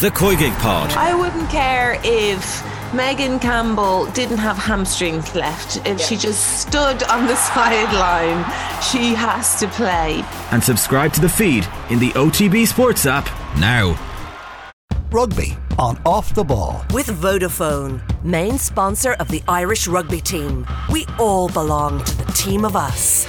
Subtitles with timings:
[0.00, 0.92] The Koigig Pod.
[0.92, 2.62] I wouldn't care if
[2.92, 5.78] Megan Campbell didn't have hamstrings left.
[5.86, 8.44] If she just stood on the sideline,
[8.82, 10.22] she has to play.
[10.50, 13.24] And subscribe to the feed in the OTB Sports app
[13.58, 13.98] now.
[15.10, 16.84] Rugby on Off the Ball.
[16.92, 20.66] With Vodafone, main sponsor of the Irish rugby team.
[20.92, 23.26] We all belong to the team of us.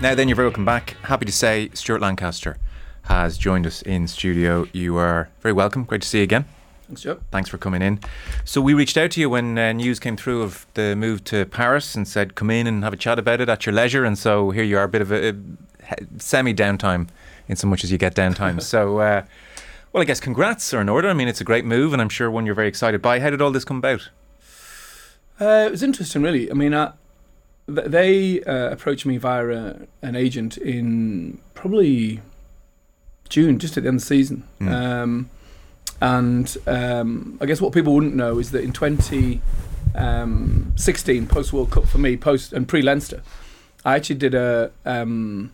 [0.00, 0.96] Now then, you're very welcome back.
[1.02, 2.56] Happy to say Stuart Lancaster
[3.06, 4.66] has joined us in studio.
[4.72, 5.84] You are very welcome.
[5.84, 6.44] Great to see you again.
[6.86, 7.18] Thanks, Joe.
[7.32, 7.98] Thanks for coming in.
[8.44, 11.44] So we reached out to you when uh, news came through of the move to
[11.46, 14.04] Paris and said come in and have a chat about it at your leisure.
[14.04, 15.34] And so here you are, a bit of a, a
[16.18, 17.08] semi downtime
[17.48, 18.62] in so much as you get downtime.
[18.62, 19.24] so, uh,
[19.92, 21.08] well, I guess congrats are in order.
[21.08, 23.18] I mean, it's a great move, and I'm sure one you're very excited by.
[23.18, 24.10] How did all this come about?
[25.40, 26.50] Uh, it was interesting, really.
[26.50, 26.92] I mean, uh,
[27.66, 32.20] th- they uh, approached me via a, an agent in probably
[33.28, 34.44] June, just at the end of the season.
[34.60, 34.72] Mm.
[34.72, 35.28] Um,
[36.00, 41.88] and um, I guess what people wouldn't know is that in 2016, post World Cup
[41.88, 43.22] for me, post and pre Leinster,
[43.84, 45.52] I actually did a um,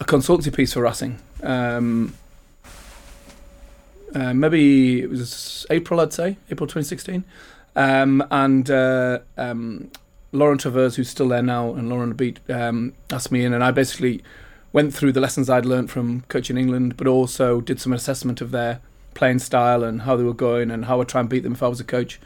[0.00, 1.18] a consultancy piece for Racing.
[1.42, 2.14] Um,
[4.14, 7.24] uh, maybe it was April, I'd say, April 2016.
[7.76, 9.90] Um, and uh, um,
[10.32, 13.72] Laurent Travers, who's still there now, and Laurent Labit um, asked me in, and I
[13.72, 14.22] basically
[14.74, 18.50] went through the lessons I'd learned from coaching England, but also did some assessment of
[18.50, 18.80] their
[19.14, 21.62] playing style and how they were going and how I'd try and beat them if
[21.62, 22.20] I was a coach.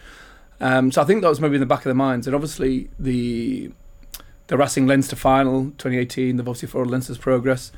[0.59, 2.27] Um, so I think that was maybe in the back of their minds.
[2.27, 3.71] And obviously the
[4.47, 7.71] the Racing Leinster final 2018, they've obviously followed Leinster's progress.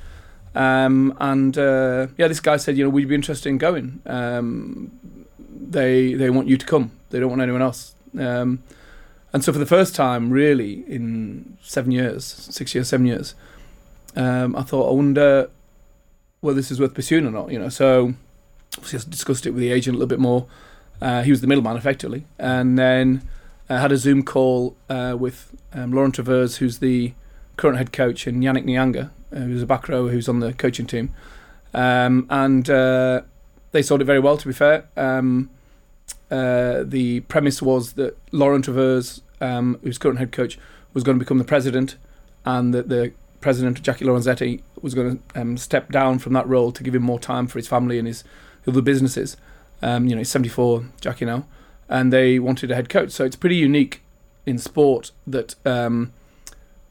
[0.55, 4.01] Um, and uh, yeah, this guy said, you know, we'd be interested in going?
[4.07, 6.93] Um, they they want you to come.
[7.11, 7.97] They don't want anyone else.
[8.17, 8.63] Um,
[9.33, 13.35] and so for the first time, really, in seven years, six years, seven years,
[14.17, 15.51] um, I thought, I wonder
[16.41, 17.51] whether this is worth pursuing or not.
[17.51, 18.15] You know, so
[18.77, 20.47] obviously I discussed it with the agent a little bit more.
[21.01, 23.27] Uh, he was the middleman, effectively, and then
[23.71, 27.15] I had a Zoom call uh, with um, Laurent Travers, who's the
[27.57, 30.87] current head coach, and Yannick Nyanga, uh, who's a back rower who's on the coaching
[30.87, 31.15] team.
[31.73, 33.23] Um, and uh,
[33.73, 34.89] they sold it very well, to be fair.
[34.97, 35.51] Um,
[36.31, 40.59] uh, the premise was that Laurent Travers, um, who's current head coach,
[40.93, 41.97] was going to become the president,
[42.45, 46.73] and that the president, Jacky Lorenzetti, was going to um, step down from that role
[46.73, 48.25] to give him more time for his family and his
[48.67, 49.37] other businesses.
[49.83, 51.47] Um, you know, he's 74, Jacky now,
[51.89, 53.11] and they wanted a head coach.
[53.11, 54.03] So it's pretty unique
[54.47, 56.13] in sport that um,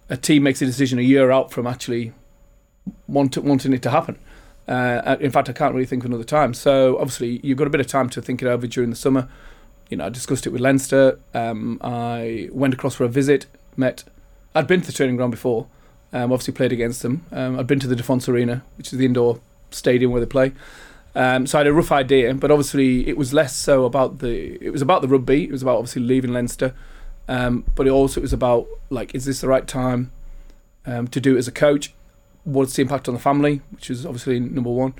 [0.09, 2.13] a team makes a decision a year out from actually
[3.07, 4.17] want wanting it to happen.
[4.67, 6.53] Uh, in fact, I can't really think of another time.
[6.53, 9.27] So obviously, you've got a bit of time to think it over during the summer.
[9.89, 11.19] You know, I discussed it with Leinster.
[11.33, 14.03] Um, I went across for a visit, met.
[14.53, 15.67] I'd been to the training ground before.
[16.12, 17.25] Um, obviously, played against them.
[17.31, 19.40] Um, I'd been to the Defence Arena, which is the indoor
[19.72, 20.53] stadium where they play.
[21.16, 24.64] Um, so I had a rough idea, but obviously it was less so about the.
[24.64, 25.44] It was about the rugby.
[25.44, 26.74] It was about obviously leaving Leinster,
[27.28, 30.12] um, but it also was about like, is this the right time
[30.86, 31.94] um, to do it as a coach?
[32.44, 34.94] What's the impact on the family, which is obviously number one.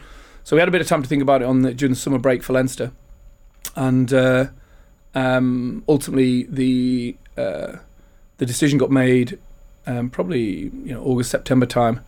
[0.44, 2.00] So we had a bit of time to think about it on the, during the
[2.00, 2.92] summer break for Leinster,
[3.76, 4.48] and uh,
[5.14, 7.78] um, ultimately the uh,
[8.38, 9.40] the decision got made
[9.90, 12.02] um, probably you know August September time,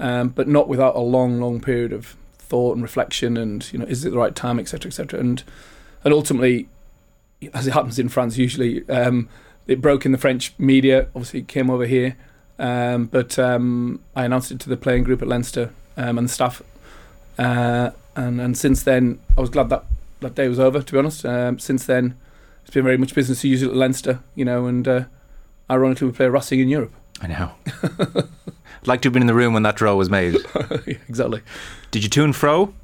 [0.00, 3.84] um, but not without a long long period of thought and reflection and you know
[3.84, 5.44] is it the right time etc etc and
[6.02, 6.66] and ultimately
[7.52, 9.28] as it happens in France usually um,
[9.66, 12.16] it broke in the French media obviously it came over here
[12.58, 16.32] um, but um, I announced it to the playing group at Leinster um, and the
[16.32, 16.62] staff
[17.36, 19.84] uh, and and since then I was glad that
[20.20, 21.20] that day was over to be honest.
[21.62, 22.16] Since then
[22.62, 25.04] it's been very much business as usual at Leinster you know and uh,
[25.70, 27.52] ironically we play Racing in Europe I know.
[27.82, 28.28] I'd
[28.86, 30.36] like to have been in the room when that draw was made.
[30.86, 31.42] exactly.
[31.90, 32.74] Did you to and fro?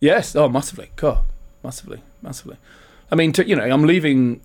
[0.00, 0.34] Yes.
[0.34, 0.90] Oh, massively.
[0.96, 1.24] God,
[1.62, 2.56] massively, massively.
[3.10, 4.40] I mean, to, you know, I'm leaving,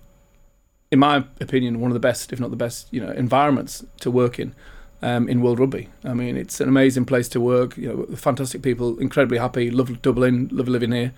[0.90, 4.10] in my opinion, one of the best, if not the best, you know, environments to
[4.10, 4.54] work in.
[5.02, 7.76] Um, in World Rugby, I mean, it's an amazing place to work.
[7.76, 9.70] You know, fantastic people, incredibly happy.
[9.70, 11.12] Love Dublin, love living here.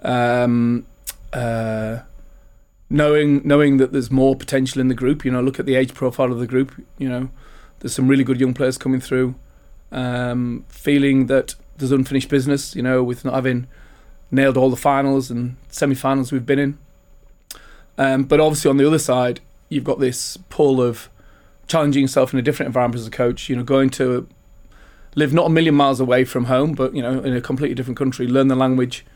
[0.00, 0.86] Um,
[1.34, 1.98] uh,
[2.88, 5.24] knowing knowing that there's more potential in the group.
[5.24, 6.72] You know, look at the age profile of the group.
[6.98, 7.30] You know,
[7.86, 9.36] there's some really good young players coming through.
[9.92, 12.74] Um, feeling that there's unfinished business.
[12.74, 13.68] You know, with not having
[14.32, 16.78] nailed all the finals and semi-finals we've been in.
[17.96, 19.38] Um, but obviously, on the other side,
[19.68, 21.08] you've got this pull of
[21.68, 23.48] challenging yourself in a different environment as a coach.
[23.48, 24.26] You know, going to
[25.14, 27.96] live not a million miles away from home, but you know, in a completely different
[27.96, 29.06] country, learn the language,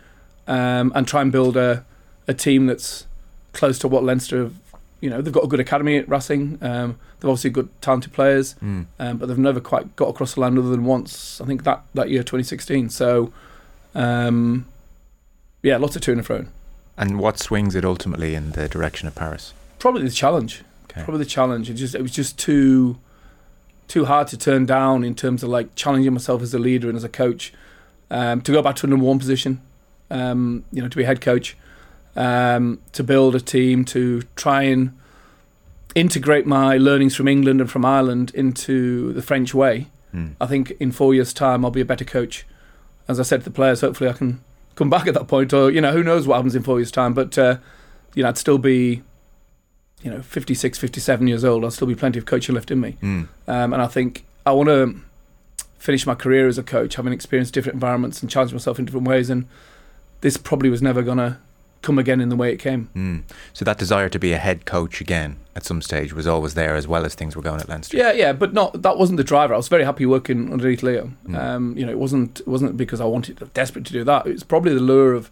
[0.46, 1.84] um, and try and build a
[2.28, 3.08] a team that's
[3.52, 4.54] close to what Leinster have.
[5.00, 6.58] You know, they've got a good academy at Racing.
[6.60, 8.86] Um, they've obviously good talented players, Mm.
[8.98, 11.40] um, but they've never quite got across the line other than once.
[11.40, 12.90] I think that that year 2016.
[12.90, 13.32] So
[13.94, 14.66] Um,
[15.62, 16.46] yeah, lots of to and fro.
[16.96, 19.52] And what swings it ultimately in the direction of Paris?
[19.78, 20.62] Probably the challenge.
[20.84, 21.02] Okay.
[21.02, 21.70] Probably the challenge.
[21.70, 22.98] It just it was just too
[23.88, 26.96] too hard to turn down in terms of like challenging myself as a leader and
[26.96, 27.52] as a coach.
[28.12, 29.60] Um, to go back to a number one position,
[30.10, 31.56] um, you know, to be head coach,
[32.16, 34.96] um, to build a team, to try and
[35.94, 39.88] integrate my learnings from England and from Ireland into the French way.
[40.12, 40.28] Hmm.
[40.40, 42.46] I think in four years' time I'll be a better coach.
[43.08, 44.40] As I said to the players, hopefully I can
[44.76, 46.90] come back at that point, or you know, who knows what happens in four years'
[46.90, 47.14] time.
[47.14, 47.58] But uh,
[48.14, 49.02] you know, I'd still be,
[50.02, 51.64] you know, 56, 57 years old.
[51.64, 52.92] I'll still be plenty of coaching left in me.
[53.00, 53.24] Hmm.
[53.46, 55.00] Um, and I think I want to
[55.78, 59.08] finish my career as a coach, having experienced different environments and challenged myself in different
[59.08, 59.30] ways.
[59.30, 59.46] And
[60.20, 61.40] this probably was never gonna
[61.82, 62.90] come again in the way it came.
[62.94, 63.22] Mm.
[63.52, 66.74] So that desire to be a head coach again at some stage was always there,
[66.74, 67.96] as well as things were going at Leinster.
[67.96, 69.54] Yeah, yeah, but not that wasn't the driver.
[69.54, 71.12] I was very happy working underneath Leo.
[71.26, 71.36] Mm.
[71.36, 74.26] Um, you know, it wasn't it wasn't because I wanted desperate to do that.
[74.26, 75.30] It's probably the lure of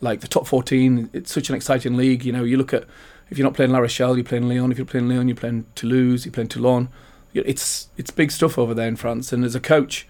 [0.00, 1.10] like the top fourteen.
[1.12, 2.24] It's such an exciting league.
[2.24, 2.84] You know, you look at
[3.30, 4.70] if you're not playing La Rochelle, you're playing Lyon.
[4.70, 6.24] If you're playing Lyon, you're playing Toulouse.
[6.24, 6.88] You're playing Toulon.
[7.34, 9.32] It's it's big stuff over there in France.
[9.32, 10.06] And as a coach,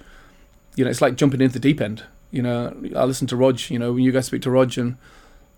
[0.77, 2.05] you know, it's like jumping into the deep end.
[2.31, 3.61] You know, I listen to Rog.
[3.71, 4.97] You know, when you guys speak to Rog, and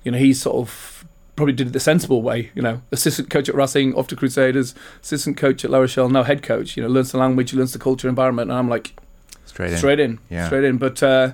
[0.04, 1.04] you know, he's sort of
[1.36, 2.50] probably did it the sensible way.
[2.54, 6.22] You know, assistant coach at Racing, off to Crusaders, assistant coach at La Rochelle, now
[6.22, 6.76] head coach.
[6.76, 8.94] You know, learns the language, learns the culture, environment, and I'm like
[9.46, 9.78] Straight in.
[9.78, 10.46] straight in, Yeah.
[10.46, 10.78] straight in.
[10.78, 11.32] But uh,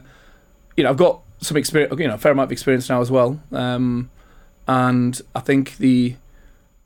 [0.77, 3.11] you know, I've got some experience, you know, a fair amount of experience now as
[3.11, 3.41] well.
[3.53, 4.11] Um,
[4.69, 6.17] and I think the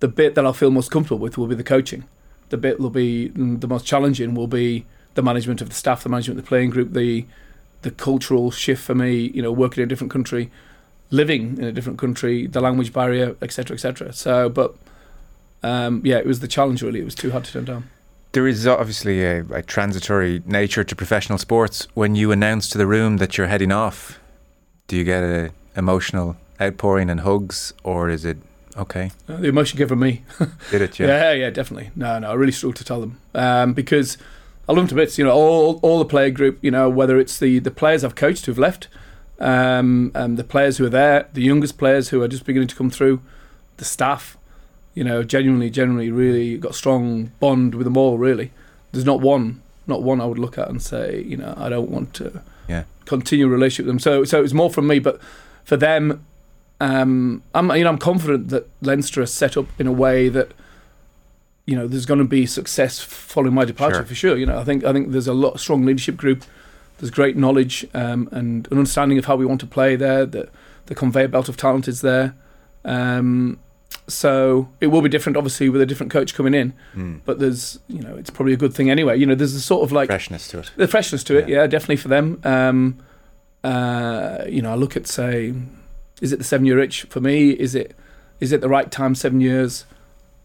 [0.00, 2.04] the bit that I'll feel most comfortable with will be the coaching.
[2.50, 6.02] The bit will be mm, the most challenging will be the management of the staff,
[6.02, 7.26] the management of the playing group, the
[7.82, 9.30] the cultural shift for me.
[9.34, 10.50] You know, working in a different country,
[11.14, 14.12] living in a different country, the language barrier, etc., etc.
[14.12, 14.74] So, but
[15.62, 16.82] um, yeah, it was the challenge.
[16.82, 17.88] Really, it was too hard to turn down.
[18.32, 21.86] There is obviously a, a transitory nature to professional sports.
[21.94, 24.18] When you announce to the room that you're heading off,
[24.88, 28.38] do you get an emotional outpouring and hugs, or is it
[28.76, 29.12] okay?
[29.28, 30.24] Uh, the emotion came from me.
[30.70, 30.98] Did it?
[30.98, 31.06] Yeah.
[31.06, 31.90] Yeah, yeah, definitely.
[31.94, 34.18] No, no, I really struggle to tell them um, because
[34.68, 35.16] I love them to bits.
[35.16, 36.58] You know, all all the player group.
[36.60, 38.88] You know, whether it's the the players I've coached who've left,
[39.44, 42.74] um, um, the players who are there, the youngest players who are just beginning to
[42.76, 43.20] come through,
[43.76, 44.36] the staff.
[44.94, 48.16] You know, genuinely, genuinely, really got strong bond with them all.
[48.16, 48.52] Really,
[48.92, 51.90] there's not one, not one I would look at and say, you know, I don't
[51.90, 52.84] want to Yeah.
[53.04, 53.98] continue a relationship with them.
[53.98, 55.20] So, so it was more from me, but
[55.64, 56.24] for them,
[56.80, 60.52] um, I'm you know I'm confident that Leinster is set up in a way that
[61.66, 64.04] you know there's going to be success following my departure Sure.
[64.04, 64.36] for sure.
[64.36, 66.44] You know I think I think there's a lot strong leadership group.
[66.98, 70.24] There's great knowledge um, and an understanding of how we want to play there.
[70.26, 70.48] The
[70.86, 72.34] the conveyor belt of talent is there.
[72.84, 73.58] Um,
[74.06, 76.74] so it will be different, obviously, with a different coach coming in.
[76.94, 77.20] Mm.
[77.24, 79.18] But there's, you know, it's probably a good thing anyway.
[79.18, 80.70] You know, there's a sort of like Freshness to it.
[80.76, 81.62] the freshness to it, Yeah.
[81.62, 82.38] yeah, definitely for them.
[82.44, 82.98] Um,
[83.62, 85.54] uh, you know, I look at say,
[86.20, 87.50] is it the seven year itch for me?
[87.50, 87.96] Is it
[88.40, 89.14] is it the right time?
[89.14, 89.86] Seven years.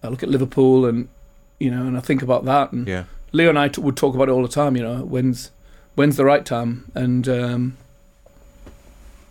[0.01, 1.09] I look at Liverpool and
[1.59, 2.71] you know, and I think about that.
[2.71, 3.03] And Yeah.
[3.33, 4.77] Leo and I t- would talk about it all the time.
[4.77, 5.51] You know, when's
[5.99, 6.89] when's the right time?
[6.95, 7.77] And um,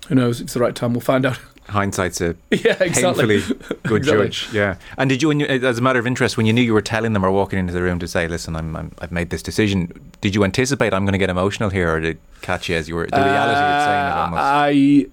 [0.08, 0.40] who knows?
[0.42, 0.92] It's the right time.
[0.92, 1.38] We'll find out.
[1.68, 3.40] Hindsight's a yeah, exactly.
[3.40, 3.40] painfully
[3.84, 4.26] good Exactly.
[4.28, 4.48] judge.
[4.54, 4.76] Yeah.
[4.96, 6.80] And did you, when you, as a matter of interest, when you knew you were
[6.82, 9.42] telling them or walking into the room to say, "Listen, I'm, I'm I've made this
[9.42, 9.78] decision,"
[10.22, 12.88] did you anticipate I'm going to get emotional here, or did it catch you as
[12.88, 14.40] you were the reality of saying it Uh, almost?
[14.42, 15.06] I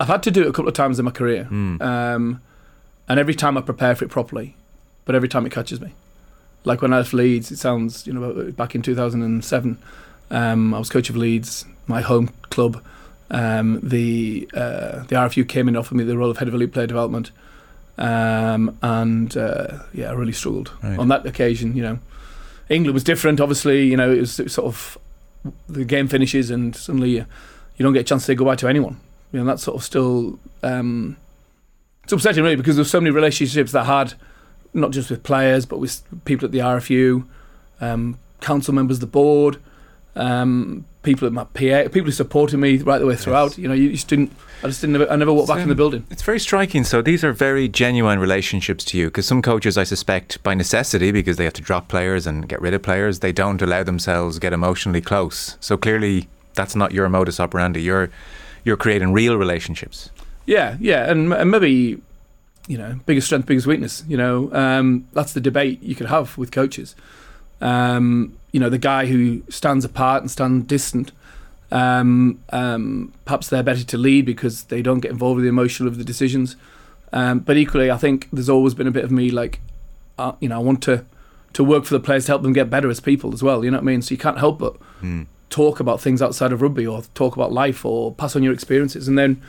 [0.00, 1.82] I've had to do it a couple of times in my career, Hmm.
[1.82, 2.40] um,
[3.08, 4.56] and every time I prepare for it properly,
[5.04, 5.92] but every time it catches me.
[6.64, 9.76] Like when I left Leeds, it sounds you know back in 2007,
[10.32, 12.82] um, I was coach of Leeds, my home club.
[13.30, 16.54] Um, the uh, the RFU came in and offered me the role of head of
[16.54, 17.30] elite player development,
[17.98, 20.98] um, and uh, yeah, I really struggled Right.
[20.98, 21.76] on that occasion.
[21.76, 21.98] You know,
[22.68, 23.40] England was different.
[23.40, 24.98] Obviously, you know, it was, it was sort of
[25.68, 27.26] the game finishes and suddenly you,
[27.76, 29.00] you don't get a chance to say goodbye to anyone.
[29.32, 31.16] You know, that's sort of still um,
[32.04, 34.14] it's upsetting really because there's so many relationships that I had,
[34.74, 37.24] not just with players but with people at the RFU,
[37.80, 39.56] um, council members the board,
[40.16, 43.52] um, people at my PA, people who supported me right the way throughout.
[43.52, 43.58] Yes.
[43.58, 44.32] You know, you just didn't.
[44.62, 45.10] I just didn't.
[45.10, 46.06] I never walked back in the Um, building.
[46.10, 46.84] It's very striking.
[46.84, 51.10] So these are very genuine relationships to you, because some coaches, I suspect, by necessity,
[51.10, 54.38] because they have to drop players and get rid of players, they don't allow themselves
[54.38, 55.56] get emotionally close.
[55.60, 57.82] So clearly, that's not your modus operandi.
[57.82, 58.10] You're
[58.64, 60.10] you're creating real relationships.
[60.46, 62.00] Yeah, yeah, and, and maybe
[62.68, 64.04] you know, biggest strength, biggest weakness.
[64.06, 66.94] You know, um, that's the debate you could have with coaches.
[67.60, 71.10] Um, you know, the guy who stands apart and stands distant.
[71.70, 75.88] Um, um, perhaps they're better to lead because they don't get involved with the emotional
[75.88, 76.54] of the decisions.
[77.14, 79.60] Um, but equally, I think there's always been a bit of me like,
[80.18, 81.04] uh, you know, I want to
[81.54, 83.62] to work for the players to help them get better as people as well.
[83.64, 84.00] You know what I mean?
[84.02, 85.22] So you can't help but Hmm.
[85.50, 89.06] talk about things outside of rugby or talk about life or pass on your experiences.
[89.08, 89.42] And then,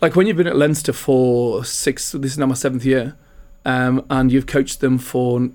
[0.00, 3.14] like when you've been at Leinster for six, this is now my seventh year,
[3.64, 5.50] um, and you've coached them for,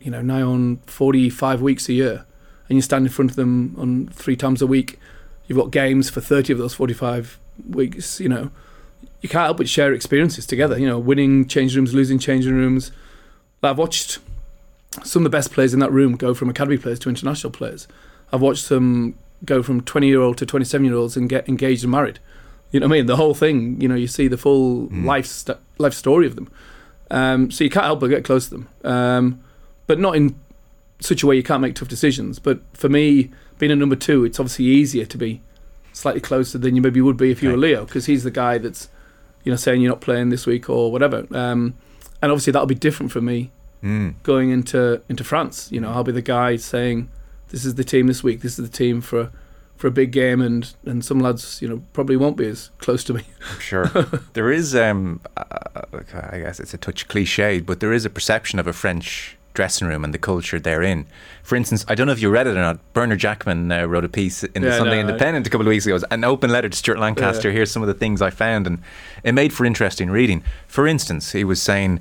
[0.00, 2.24] you know, nigh on 45 weeks a year,
[2.68, 4.98] and you stand in front of them on three times a week,
[5.46, 7.38] you've got games for 30 of those 45
[7.68, 8.50] weeks, you know,
[9.20, 12.92] you can't help but share experiences together, you know, winning changing rooms, losing changing rooms.
[13.62, 14.18] I've watched
[15.04, 17.86] some of the best players in that room go from academy players to international players.
[18.32, 21.84] I've watched them go from 20 year old to 27 year olds and get engaged
[21.84, 22.18] and married.
[22.70, 23.06] You know what I mean?
[23.06, 26.50] The whole thing, you know, you see the full life st- life story of them.
[27.10, 28.68] Um, so you can't help but get close to them.
[28.84, 29.40] Um,
[29.90, 30.36] but not in
[31.00, 32.38] such a way you can't make tough decisions.
[32.38, 35.40] But for me, being a number two, it's obviously easier to be
[35.92, 38.56] slightly closer than you maybe would be if you were Leo, because he's the guy
[38.58, 38.88] that's,
[39.42, 41.26] you know, saying you're not playing this week or whatever.
[41.32, 41.74] Um,
[42.22, 43.50] and obviously that'll be different for me
[43.82, 44.14] Mm.
[44.22, 45.72] going into into France.
[45.72, 47.08] You know, I'll be the guy saying,
[47.48, 48.42] "This is the team this week.
[48.42, 49.30] This is the team for
[49.78, 53.02] for a big game." And and some lads, you know, probably won't be as close
[53.04, 53.22] to me.
[53.52, 53.86] I'm sure.
[54.34, 55.44] there is, um, uh,
[56.32, 59.86] I guess it's a touch cliched, but there is a perception of a French dressing
[59.86, 61.04] room and the culture therein.
[61.42, 62.78] For instance, I don't know if you read it or not.
[62.94, 65.70] Bernard Jackman uh, wrote a piece in the Sunday no, I- Independent a couple of
[65.70, 67.52] weeks ago, It was an open letter to Stuart Lancaster.
[67.52, 68.78] Here's some of the things I found, and
[69.22, 70.42] it made for interesting reading.
[70.66, 72.00] For instance, he was saying.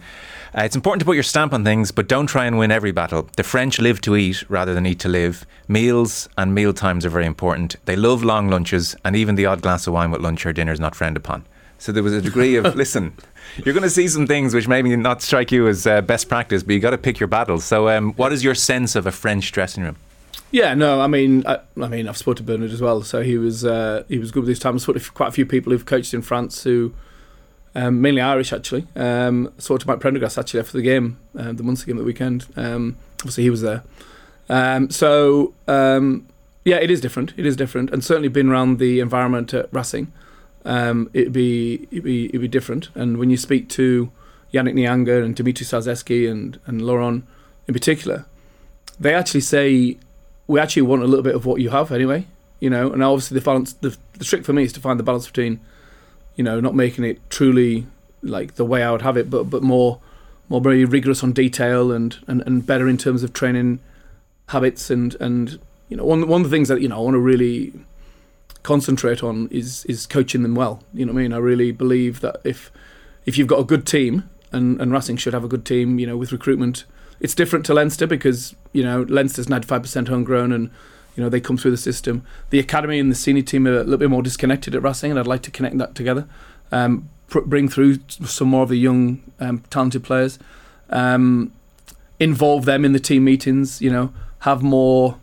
[0.58, 2.92] Uh, it's important to put your stamp on things, but don't try and win every
[2.92, 3.30] battle.
[3.36, 5.46] The French live to eat rather than eat to live.
[5.68, 7.76] Meals and meal times are very important.
[7.86, 10.72] They love long lunches, and even the odd glass of wine with lunch or dinner
[10.72, 11.46] is not frowned upon.
[11.80, 13.14] So there was a degree of listen.
[13.58, 16.62] You're going to see some things which maybe not strike you as uh, best practice,
[16.62, 17.66] but you got to pick your battles.
[17.66, 19.96] So, um, what is your sense of a French dressing room?
[20.52, 23.38] Yeah, no, I mean, I, I mean, I've spoken to Bernard as well, so he
[23.38, 24.76] was uh, he was good with his time.
[24.76, 26.94] I've spoken to quite a few people who've coached in France who,
[27.76, 28.88] um, mainly Irish actually.
[28.96, 32.00] Um, I spoke to Mike Prendergast actually after the game, uh, the Munster game at
[32.00, 32.48] the weekend.
[32.56, 33.84] Um, obviously, he was there.
[34.50, 36.28] Um, so um,
[36.66, 37.34] yeah, it is different.
[37.38, 40.12] It is different, and certainly been around the environment at Racing.
[40.66, 42.90] Um, it'd be it'd be it'd be different.
[42.96, 44.12] And when you speak to
[44.54, 47.26] Yannick Nyanga and Dimitri Szarzewski and and Laurent
[47.68, 48.26] in particular,
[49.00, 49.98] they actually say
[50.48, 52.26] we actually want a little bit of what you have anyway.
[52.60, 53.74] You know, and obviously the balance.
[53.74, 55.62] The, the trick for me is to find the balance between,
[56.36, 57.88] you know, not making it truly
[58.22, 60.02] like the way I would have it, but but more
[60.50, 63.80] more very rigorous on detail and and, and better in terms of training
[64.50, 67.14] habits and and you know one one of the things that you know I want
[67.16, 67.72] to really
[68.64, 70.84] concentrate on is is coaching them well.
[70.94, 71.34] You know what I mean?
[71.34, 72.72] I really believe that if
[73.26, 76.08] if you've got a good team and and Racing should have a good team, you
[76.08, 76.86] know, with recruitment.
[77.20, 80.70] It's different to Leinster because you know Leinster's ninety five percent homegrown and
[81.16, 82.24] you know they come through the system.
[82.50, 85.20] The academy and the senior team are a little bit more disconnected at Racing, and
[85.20, 86.28] I'd like to connect that together.
[86.72, 90.40] Um, pr- bring through some more of the young um, talented players.
[90.90, 91.52] Um,
[92.20, 93.82] involve them in the team meetings.
[93.82, 95.18] You know, have more.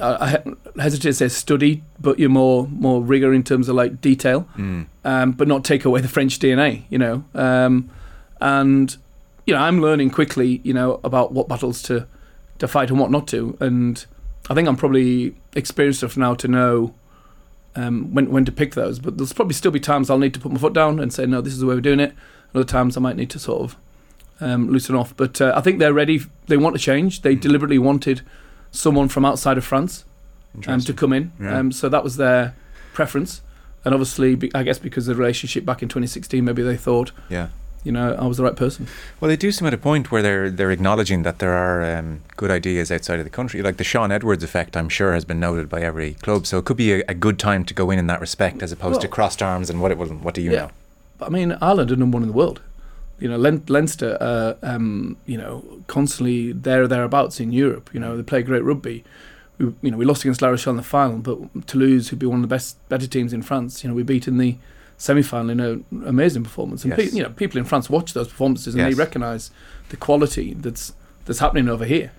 [0.00, 0.42] I
[0.76, 4.48] I hesitate to say study, but you're more more rigor in terms of like detail,
[5.04, 6.84] um, but not take away the French DNA.
[6.90, 7.90] You know, um,
[8.40, 8.96] and
[9.46, 10.60] you know I'm learning quickly.
[10.64, 12.06] You know about what battles to
[12.58, 14.04] to fight and what not to, and
[14.50, 16.94] I think I'm probably experienced enough now to know
[17.76, 18.98] um, when when to pick those.
[18.98, 21.26] But there's probably still be times I'll need to put my foot down and say
[21.26, 22.10] no, this is the way we're doing it.
[22.10, 23.76] And other times I might need to sort of
[24.40, 25.16] um, loosen off.
[25.16, 26.20] But uh, I think they're ready.
[26.46, 27.22] They want to change.
[27.22, 28.22] They deliberately wanted
[28.70, 30.04] someone from outside of France
[30.66, 31.32] um, to come in.
[31.40, 31.58] Yeah.
[31.58, 32.54] Um, so that was their
[32.92, 33.42] preference.
[33.84, 37.12] And obviously, be- I guess because of the relationship back in 2016, maybe they thought,
[37.30, 37.48] Yeah.
[37.84, 38.86] you know, I was the right person.
[39.20, 42.20] Well, they do seem at a point where they're they're acknowledging that there are um,
[42.36, 44.76] good ideas outside of the country, like the Shaun Edwards effect.
[44.76, 47.38] I'm sure has been noted by every club, so it could be a, a good
[47.38, 49.96] time to go in in that respect, as opposed to crossed arms and what it
[49.96, 50.10] was.
[50.10, 50.58] What do you Yeah.
[50.58, 50.70] know?
[51.18, 52.60] But I mean, Ireland are number one in the world.
[53.20, 57.90] You know, Len- Leinster, uh, um, you know, constantly there or thereabouts in Europe.
[57.92, 59.02] You know, they play great rugby.
[59.58, 62.26] We, you know, we lost against La Rochelle in the final, but Toulouse, who'd be
[62.26, 64.56] one of the best, better teams in France, you know, we beat in the
[64.98, 66.84] semi-final in an amazing performance.
[66.84, 67.10] And Yes.
[67.10, 68.94] pe- you know, people in France watch those performances and Yes.
[68.94, 69.50] they recognise
[69.88, 70.92] the quality that's
[71.24, 72.10] that's happening over here,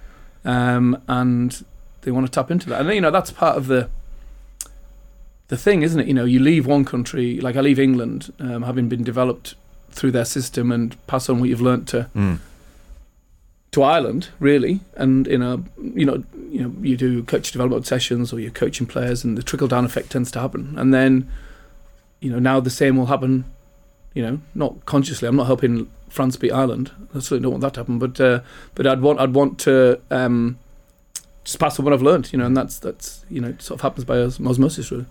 [0.46, 1.64] um, and
[2.02, 2.80] they want to tap into that.
[2.82, 3.90] And you know, that's part of the
[5.48, 6.08] the thing, isn't it?
[6.08, 9.56] You know, you leave one country, like I leave England, um, having been developed
[9.92, 12.40] through their system, and pass on what you've learnt to Mm.
[13.72, 14.80] to Ireland, really.
[14.96, 18.88] And you know, you know, you know, you do coach development sessions, or you're coaching
[18.88, 20.74] players, and the trickle down effect tends to happen.
[20.78, 21.28] And then,
[22.20, 23.46] you know, now the same will happen.
[24.16, 25.28] You know, not consciously.
[25.28, 26.92] I'm not helping France beat Ireland.
[27.14, 28.00] I certainly don't want that to happen.
[28.00, 28.40] But uh,
[28.74, 30.58] but I'd want I'd want to um,
[31.44, 32.34] just pass on what I've learned.
[32.34, 35.06] You know, and that's that's you know, it sort of happens by os- osmosis, really.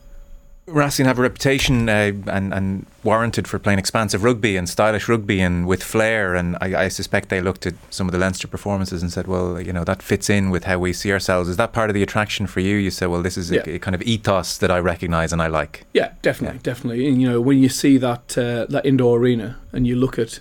[0.69, 5.41] Racing have a reputation uh, and, and warranted for playing expansive rugby and stylish rugby
[5.41, 6.35] and with flair.
[6.35, 9.61] And I, I suspect they looked at some of the Leinster performances and said, well,
[9.61, 11.49] you know, that fits in with how we see ourselves.
[11.49, 12.77] Is that part of the attraction for you?
[12.77, 13.63] You said, well, this is Yeah.
[13.67, 15.85] a, a kind of ethos that I recognise and I like.
[15.95, 17.09] Yeah, definitely, definitely.
[17.09, 20.41] And you know, when you see that uh, that indoor arena and you look at,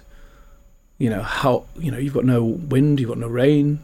[0.97, 3.79] you know, how you know you've got no wind, you've got no rain,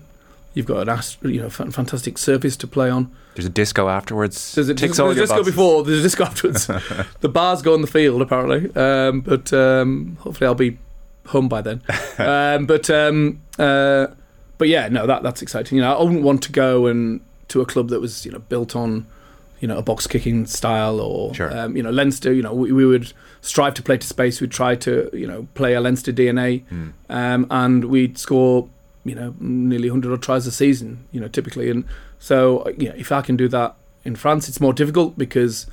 [0.54, 3.12] you've got an ast- you know fan- fantastic surface to play on.
[3.36, 4.54] There's a disco afterwards.
[4.56, 5.54] There's a, Ticks there's, all there's your disco boxes.
[5.54, 6.68] before, there's a disco afterwards.
[7.22, 10.78] the bars go on the field apparently, um, but um, hopefully I'll be
[11.28, 11.82] home by then.
[12.20, 14.08] um, but um, uh,
[14.58, 15.78] but yeah, no, that that's exciting.
[15.78, 18.40] You know, I wouldn't want to go and to a club that was you know
[18.40, 19.06] built on
[19.60, 21.56] you know a box kicking style or Sure.
[21.58, 22.32] um, you know Leinster.
[22.34, 24.40] You know, we, we would strive to play to space.
[24.42, 26.64] We'd try to you know play a Leinster DNA,
[27.10, 28.70] um, and we'd score
[29.06, 31.06] you know nearly 100 odd tries a season.
[31.12, 31.86] You know, typically, and
[32.20, 35.68] so you know if I can do that in France, it's more difficult because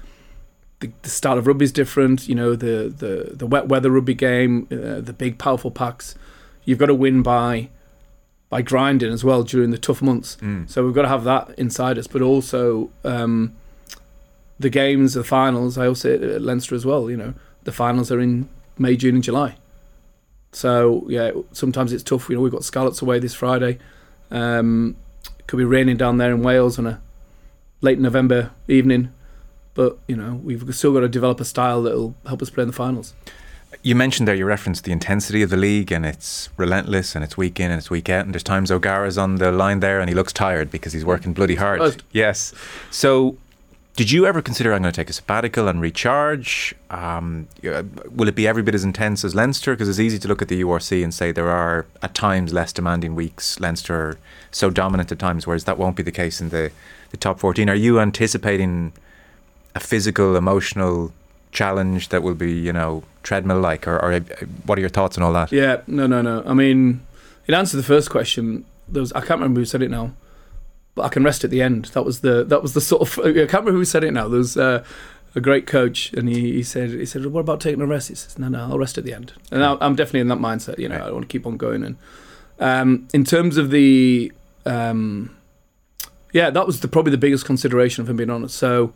[0.81, 2.29] the, the style of rugby is different.
[2.29, 6.15] You know, the the the wet weather rugby game, uh, the big powerful packs.
[6.65, 7.69] You've got to win by
[8.49, 10.37] by grinding as well during the tough months.
[10.67, 13.55] So we've got to have that inside us, but also um,
[14.59, 15.79] the games, the finals.
[15.79, 17.09] I also at Leinster as well.
[17.09, 19.55] You know, the finals are in May, June, and July.
[20.53, 22.29] So yeah, sometimes it's tough.
[22.29, 23.79] You know, we've got Scarlets away this Friday.
[24.31, 24.97] Um,
[25.47, 27.01] could be raining down there in Wales on a
[27.81, 29.13] late November evening,
[29.75, 32.69] but you know we've still got to develop a style that'll help us play in
[32.69, 33.15] the finals.
[33.83, 37.37] You mentioned there, you referenced the intensity of the league and it's relentless and it's
[37.37, 38.25] week in and it's week out.
[38.25, 41.33] And there's times O'Gara's on the line there and he looks tired because he's working
[41.33, 42.03] bloody hard.
[42.13, 42.53] Yes.
[42.91, 43.39] So,
[43.97, 46.75] did you ever consider I'm going to take a sabbatical and recharge?
[46.91, 49.73] Um, will it be every bit as intense as Leinster?
[49.75, 52.73] Because it's easy to look at the URC and say there are at times less
[52.73, 53.59] demanding weeks.
[53.61, 54.19] Leinster
[54.51, 56.71] so dominant at times, whereas that won't be the case in the,
[57.11, 57.69] the top 14.
[57.69, 58.93] Are you anticipating
[59.75, 61.13] a physical, emotional
[61.53, 64.21] challenge that will be, you know, treadmill like, or, or
[64.67, 65.53] what are your thoughts on all that?
[65.53, 66.43] Yeah, no, no, no.
[66.47, 67.05] I mean,
[67.47, 70.13] in answer to the first question, there was I can't remember who said it now,
[71.01, 71.87] but I can rest at the end.
[71.95, 74.29] That was the that was the sort of I can't remember who said it now.
[74.29, 74.85] There was uh,
[75.35, 78.15] a great coach, and he, he said he said, "What about taking a rest?" He
[78.15, 80.79] says, "No, no, I'll rest at the end." And I, I'm definitely in that mindset.
[80.79, 81.09] You know, Right.
[81.09, 81.85] I want to keep on going.
[81.85, 81.97] And
[82.59, 84.33] um, in terms of the
[84.67, 85.35] um,
[86.33, 88.57] yeah, that was the, probably the biggest consideration, if I'm being honest.
[88.57, 88.93] So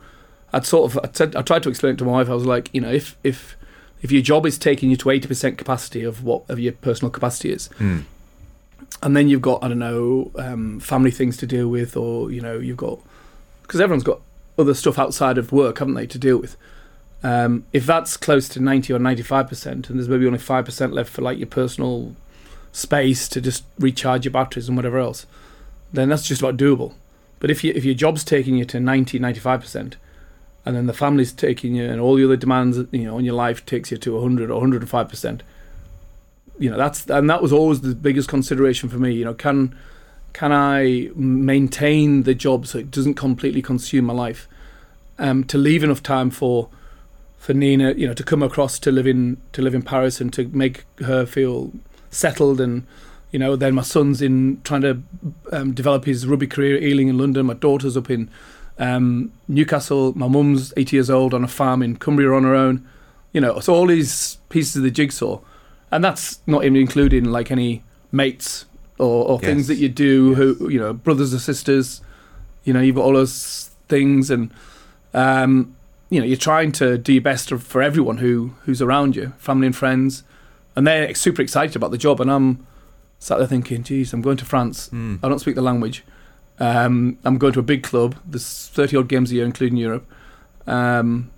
[0.53, 2.29] I'd sort of I, tried to explain it to my wife.
[2.29, 3.57] I was like, you know, if if
[4.03, 7.51] if your job is taking you to 80% capacity of what of your personal capacity
[7.53, 8.05] is, Mm.
[9.03, 12.41] And then you've got I don't know um, family things to deal with, or you
[12.41, 12.99] know you've got
[13.63, 14.21] because everyone's got
[14.59, 16.57] other stuff outside of work, haven't they, to deal with.
[17.23, 20.93] Um, if that's close to 90 or 95 percent, and there's maybe only five percent
[20.93, 22.15] left for like your personal
[22.73, 25.27] space to just recharge your batteries and whatever else,
[25.93, 26.95] then that's just about doable.
[27.41, 29.97] But if you if your job's taking you to 90, 95 percent,
[30.65, 33.35] and then the family's taking you, and all the other demands you know on your
[33.35, 35.43] life takes you to 100 or 105 percent,
[36.59, 39.13] you know that's and that was always the biggest consideration for me.
[39.13, 39.75] You know, can
[40.33, 44.49] can I maintain the job so it doesn't completely consume my life?
[45.19, 46.69] Um, to leave enough time for
[47.39, 50.33] for Nina, you know, to come across to live in to live in Paris and
[50.33, 51.73] to make her feel
[52.11, 52.87] settled and
[53.33, 55.03] you know then my son's in trying to
[55.53, 58.31] um, develop his rugby career at Ealing in London my daughter's up in
[58.79, 62.89] um, Newcastle my mum's 80 years old on a farm in Cumbria on her own
[63.33, 65.41] you know so all these pieces of the jigsaw
[65.95, 68.67] and that's not even including like any mates
[68.99, 72.01] or, or things that you do who you know brothers or sisters.
[72.65, 74.53] You know you've got all those things and
[75.15, 75.77] um,
[76.11, 79.69] you know you're trying to do your best for everyone who who's around you family
[79.69, 80.25] and friends.
[80.75, 82.67] And they're super excited about the job and i'm
[83.21, 84.89] sat there thinking geez i'm going to france.
[84.89, 85.21] Mm.
[85.23, 86.05] i don't speak the language.
[86.59, 88.17] Um, i'm going to a big club.
[88.27, 90.11] There's 30 odd games a year including europe.
[90.67, 91.31] Um,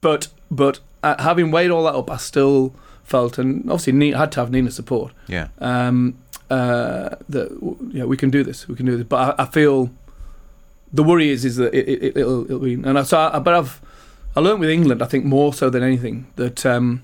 [0.00, 4.32] but but uh, having weighed all that up i still felt and obviously Nina, had
[4.32, 5.48] to have nina's support Yeah.
[5.58, 6.16] um,
[6.50, 8.66] uh, that w- yeah, we can do this.
[8.68, 9.06] We can do this.
[9.06, 9.90] But I, I feel
[10.92, 12.74] the worry is is that it, it, it'll, it'll be.
[12.74, 13.80] And I, so, I, but I've
[14.36, 15.02] I learned with England.
[15.02, 17.02] I think more so than anything that um,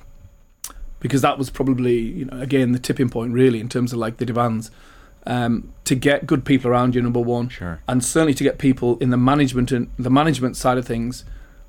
[1.00, 4.18] because that was probably you know again the tipping point really in terms of like
[4.18, 4.70] the demands
[5.26, 7.02] um, to get good people around you.
[7.02, 7.80] Number one, Sure.
[7.88, 11.24] and certainly to get people in the management and the management side of things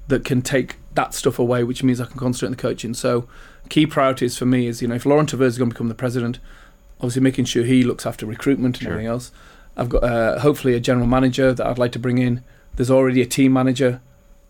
[0.07, 2.93] that can take that stuff away, which means I can concentrate on the coaching.
[2.93, 3.27] So,
[3.71, 5.95] key priorities for me is you know if Laurent Travers is going to become the
[6.05, 6.39] president,
[6.99, 8.91] obviously making sure he looks after recruitment and Sure.
[8.91, 9.31] everything else.
[9.77, 12.43] I've got uh, hopefully a general manager that I'd like to bring in.
[12.75, 14.01] There's already a team manager,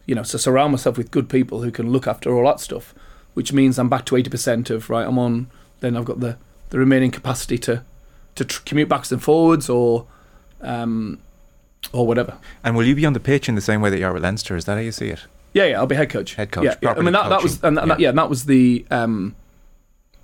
[0.07, 2.95] you know, so surround myself with good people who can look after all that stuff,
[3.35, 5.07] which means I'm back to 80% of right.
[5.07, 5.47] I'm on.
[5.81, 6.37] Then I've got the
[6.71, 7.83] the remaining capacity to
[8.35, 10.07] to tr- commute backs and forwards or
[10.61, 11.19] um,
[11.93, 12.33] or whatever.
[12.63, 14.23] And will you be on the pitch in the same way that you are with
[14.23, 14.55] Leinster?
[14.55, 15.21] Is that how you see it?
[15.53, 16.35] Yeah, yeah, I'll be head coach.
[16.35, 16.91] Head coach, Yeah, yeah.
[16.97, 17.95] I mean that, that was and that, Yeah.
[17.99, 18.09] yeah.
[18.09, 19.35] and that was the um,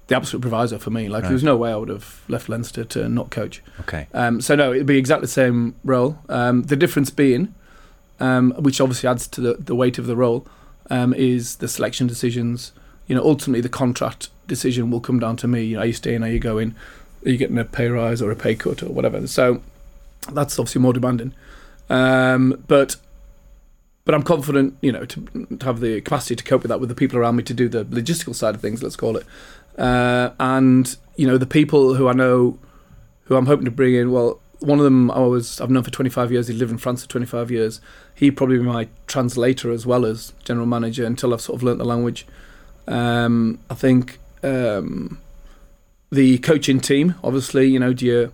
[0.08, 1.10] the absolute proviso for me.
[1.10, 1.30] Like Right.
[1.30, 3.62] there was no way I would have left Leinster to not coach.
[3.82, 4.08] Okay.
[4.14, 6.18] Um, so no, it'd be exactly the same role.
[6.30, 7.54] Um, the difference being,
[8.22, 10.48] um, which obviously adds to the, the weight of the role,
[10.90, 12.72] um, is the selection decisions.
[13.08, 15.64] You know, ultimately the contract decision will come down to me.
[15.64, 16.24] You know, are you staying?
[16.24, 16.74] Are you going?
[17.26, 19.28] Are you getting a pay rise or a pay cut or whatever?
[19.28, 19.62] So
[20.32, 21.34] that's obviously more demanding.
[21.90, 22.96] Um, but
[24.08, 26.88] but I'm confident, you know, to, to have the capacity to cope with that with
[26.88, 28.82] the people around me to do the logistical side of things.
[28.82, 29.26] Let's call it.
[29.78, 32.58] Uh, and you know, the people who I know
[33.26, 34.12] who I'm hoping to bring in.
[34.12, 36.48] Well, one of them I was I've known for 25 years.
[36.48, 37.82] He lived in France for 25 years.
[38.16, 41.80] He probably be my translator as well as general manager until I've sort of learnt
[41.80, 42.26] the language.
[42.88, 45.20] Um, I think um,
[46.12, 48.32] the coaching team, obviously, you know, do you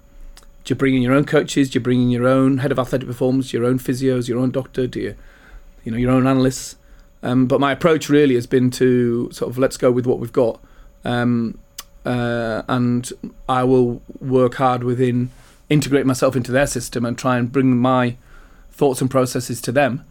[0.64, 1.72] do you bring in your own coaches?
[1.72, 4.52] Do you bring in your own head of athletic performance, your own physios, your own
[4.52, 4.86] doctor?
[4.86, 5.16] Do you,
[5.84, 6.76] you know, your own analysts?
[7.22, 10.34] Um, but my approach really has been to sort of let's go with what we've
[10.34, 10.60] got,
[11.06, 11.58] um,
[12.06, 13.10] uh, and
[13.48, 15.32] I will work hard within
[15.70, 18.18] integrate myself into their system and try and bring my
[18.72, 20.06] thoughts and processes to them,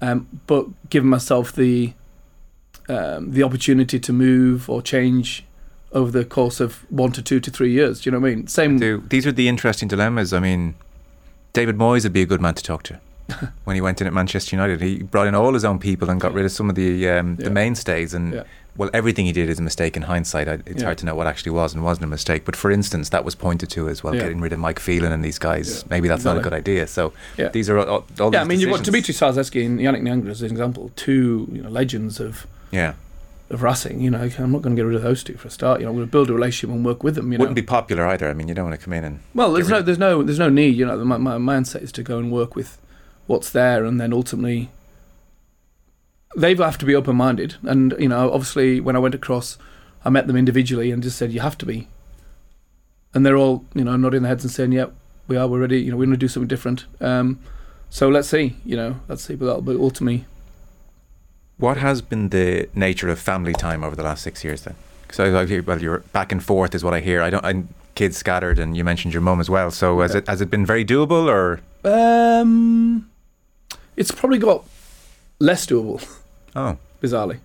[0.00, 1.92] um, but giving myself the
[2.88, 5.44] um, the opportunity to move or change
[5.92, 8.00] over the course of one to two to three years.
[8.00, 8.46] Do you know what I mean?
[8.46, 8.78] Same.
[8.78, 10.32] Do, these are the interesting dilemmas.
[10.32, 10.74] I mean,
[11.52, 13.00] David Moyes would be a good man to talk to.
[13.64, 16.20] when he went in at Manchester United, he brought in all his own people and
[16.20, 17.44] got rid of some of the um, Yeah.
[17.44, 18.14] the mainstays.
[18.14, 18.42] And Yeah.
[18.76, 20.48] well, everything he did is a mistake in hindsight.
[20.48, 20.84] I- It's Yeah.
[20.86, 22.44] hard to know what actually was and wasn't a mistake.
[22.44, 25.24] But for instance, that was pointed to as well, getting rid of Mike Phelan and
[25.24, 25.84] these guys.
[25.90, 26.86] Maybe that's not a good idea.
[26.86, 27.12] So
[27.52, 29.06] these are all, all yeah, I mean, you've got decisions.
[29.06, 32.92] Dimitri Szarzewski and Yannick Nyanga as an example, two you know legends of Yeah,
[33.50, 34.00] of Racing.
[34.00, 35.80] You know, I'm not going to get rid of those two for a start.
[35.80, 37.32] You know, I'm going to build a relationship and work with them.
[37.32, 38.28] You know, wouldn't be popular either.
[38.28, 40.38] I mean, you don't want to come in and well, there's no, there's no, there's
[40.38, 40.76] no need.
[40.76, 42.78] You know, my, my mindset is to go and work with
[43.28, 44.70] what's there, and then ultimately
[46.36, 47.54] they have to be open minded.
[47.62, 49.56] And you know, obviously, when I went across,
[50.04, 51.86] I met them individually and just said, "You have to be,"
[53.14, 54.92] and they're all you know nodding their heads and saying, "Yep,
[55.28, 55.46] we are.
[55.46, 55.80] We're ready.
[55.80, 57.38] You know, we're going to do something different." Um,
[57.90, 58.56] so let's see.
[58.64, 59.34] You know, let's see.
[59.36, 60.24] But that'll be ultimately.
[61.58, 64.76] What has been the nature of family time over the last six years then?
[65.02, 67.20] Because I hear, well, you're back and forth is what I hear.
[67.20, 67.44] I don't.
[67.44, 67.64] I,
[67.96, 69.70] kids scattered, and you mentioned your mum as well.
[69.72, 70.18] So has Yeah.
[70.18, 71.60] it has it been very doable or?
[71.84, 73.08] Um,
[73.98, 74.64] it's probably got
[75.38, 76.06] less doable.
[76.54, 77.40] Oh, bizarrely,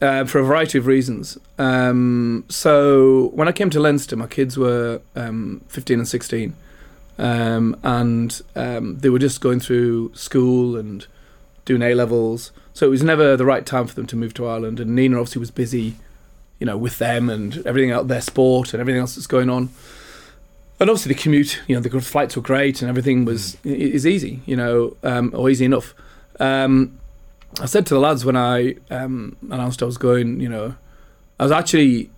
[0.00, 1.38] uh, for a variety of reasons.
[1.58, 6.54] Um, so when I came to Leinster, my kids were um, 15 and 16,
[7.18, 11.06] um, and um, they were just going through school and
[11.64, 12.52] doing A levels.
[12.72, 14.80] So it was never the right time for them to move to Ireland.
[14.80, 15.96] And Nina obviously was busy,
[16.58, 19.70] you know, with them and everything out their sport and everything else that's going on.
[20.80, 24.06] And obviously the commute, you know, the flights were great and everything was i is
[24.06, 25.94] easy, you know, um, or easy enough.
[26.40, 26.98] Um,
[27.60, 30.74] I said to the lads when I um, announced I was going, you know,
[31.38, 32.10] I was actually,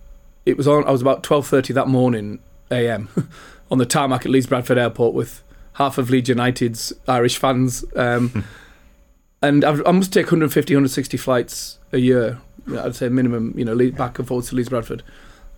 [0.47, 0.85] it was on.
[0.85, 2.39] I was about twelve thirty that morning
[2.71, 3.09] a.m.
[3.71, 5.43] on the tarmac at Leeds Bradford Airport with
[5.75, 8.45] half of Leeds United's Irish fans, um,
[9.43, 12.39] and I've, I must take 150, 160 flights a year.
[12.79, 15.03] I'd say minimum, you know, back and forwards to Leeds Bradford.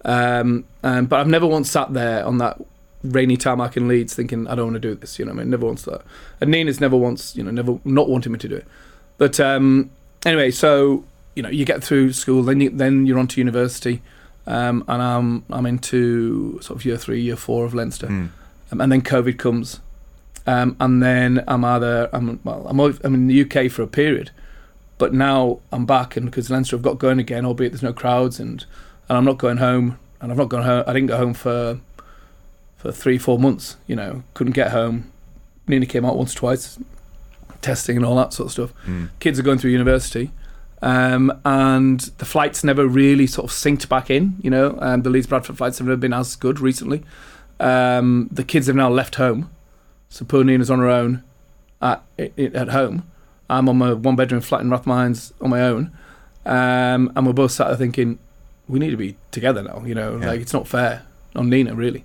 [0.04, 2.58] Um, um, but I've never once sat there on that
[3.04, 5.18] rainy tarmac in Leeds thinking I don't want to do this.
[5.18, 6.02] You know, what I mean, never wants that.
[6.40, 8.66] And Nina's never wants, you know, never not wanting me to do it.
[9.18, 9.90] But um,
[10.26, 14.02] anyway, so you know, you get through school, then you, then you're on to university,
[14.46, 18.26] um, and I'm I'm into sort of year three, year four of Leinster, Hmm.
[18.72, 19.80] um, and then COVID comes,
[20.46, 24.30] um, and then I'm either I'm well I'm I'm in the UK for a period,
[24.98, 28.38] but now I'm back, and because Leinster have got going again, albeit there's no crowds,
[28.38, 28.64] and
[29.08, 30.84] and I'm not going home, and I've not gone home.
[30.86, 31.80] I didn't go home for
[32.84, 33.76] for three four months.
[33.86, 35.10] You know, couldn't get home.
[35.66, 36.78] Nina came out once or twice,
[37.62, 39.06] testing and all that sort of stuff Hmm.
[39.18, 40.30] kids are going through university,
[40.82, 44.36] um, and the flights never really sort of synced back in.
[44.42, 47.02] You know, um, the Leeds Bradford flights have never been as good recently.
[47.60, 49.48] Um, the kids have now left home,
[50.10, 51.22] so poor Nina's on her own
[51.80, 53.04] at at home.
[53.48, 55.92] I'm on my one bedroom flat in Rathmines on my own,
[56.44, 58.18] um, and we're both sat there thinking,
[58.68, 59.82] we need to be together now.
[59.86, 60.26] You know, Yeah.
[60.28, 61.02] like it's not fair
[61.36, 62.04] on Nina really.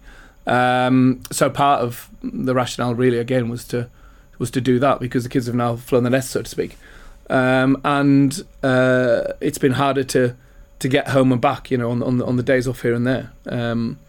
[0.50, 3.88] Um, so part of the rationale really again was to
[4.40, 6.78] was to do that because the kids have now flown the nest, so to speak.
[7.30, 10.36] Um, and uh, it's been harder to
[10.80, 12.94] to get home and back, you know, on on the, on the days off here
[12.94, 13.32] and there.
[13.48, 14.00] Um,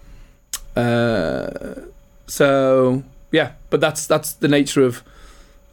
[0.76, 1.74] uh,
[2.26, 5.03] so yeah, but that's that's the nature of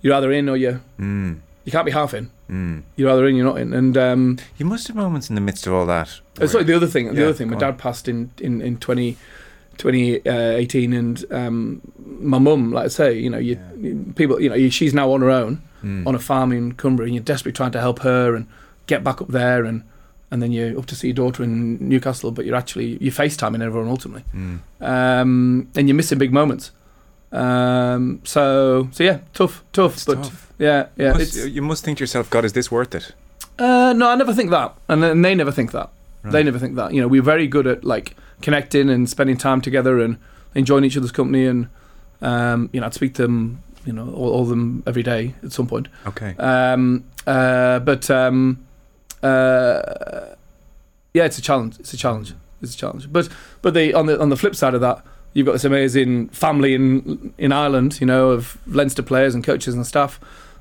[0.02, 1.34] you're either in or you Hmm.
[1.66, 2.30] you can't be half in.
[2.48, 2.80] Hmm.
[2.96, 3.74] You're either in, you're not in.
[3.74, 6.20] And um, You must have moments in the midst of all that.
[6.42, 7.60] uh, sorry, the other thing, the Yeah, other thing, my on.
[7.60, 9.18] dad passed in in in 20,
[9.78, 11.82] 2018, and um,
[12.20, 15.12] my mum, like I say, you know, you, you- people, you know, you- she's now
[15.12, 16.08] on her own Mm.
[16.08, 18.48] on a farm in Cumbria, and you're desperately trying to help her and
[18.88, 19.84] get back up there, and
[20.32, 23.62] and then you're up to see your daughter in Newcastle, but you're actually you're FaceTiming
[23.62, 24.60] everyone ultimately, Mm.
[24.82, 26.72] um, and you're missing big moments.
[27.32, 30.52] Um, so so yeah, tough, tough, It's but tough.
[30.58, 31.14] yeah, yeah.
[31.14, 33.14] Must- it's- you must think to yourself, God, is this worth it?
[33.60, 35.90] uh, no, I never think that, and, and they never think that.
[36.24, 36.94] They never think that.
[36.94, 40.18] You know, we're very good at like connecting and spending time together and
[40.56, 41.46] enjoying each other's company.
[41.46, 41.70] And
[42.22, 45.36] um, you know, I'd speak to them, you know, all, all of them every day
[45.44, 45.88] at some point.
[46.06, 46.36] Okay.
[46.38, 48.66] Um, uh, but um,
[49.22, 50.36] uh,
[51.14, 51.80] yeah, it's a challenge.
[51.80, 52.34] It's a challenge.
[52.62, 53.12] It's a challenge.
[53.12, 53.30] But
[53.62, 56.74] but the on the on the flip side of that, you've got this amazing family
[56.74, 58.00] in in Ireland.
[58.00, 60.20] You know, of Leinster players and coaches and staff.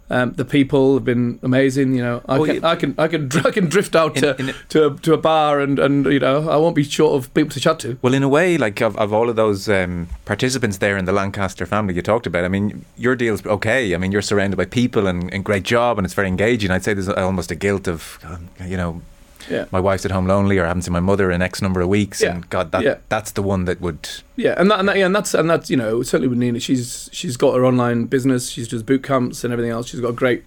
[0.09, 1.95] Um, the people have been amazing.
[1.95, 2.69] You know, I Oh, can, yeah.
[2.69, 5.19] I can I can I can drift out In- to in- to a, to a
[5.19, 7.99] bar and and you know I won't be short of people to chat to.
[8.03, 11.13] Well, in a way, like of, of all of those um, participants there in the
[11.13, 13.95] Lancaster family you talked about, I mean, your deal's okay.
[13.95, 16.71] I mean, you're surrounded by people and, and great job, and it's very engaging.
[16.71, 19.03] I'd say there's almost a guilt of, um, you know,
[19.51, 19.67] Yeah.
[19.71, 21.89] my wife's at home lonely or I haven't seen my mother in X number of
[21.89, 22.35] weeks, Yeah.
[22.35, 22.97] and God, that Yeah.
[23.09, 24.09] that's the one that would.
[24.37, 26.61] Yeah, and that, and that, yeah, and that's and that's you know certainly with Nina,
[26.61, 29.89] she's she's got her online business, she's does boot camps and everything else.
[29.89, 30.45] She's got a great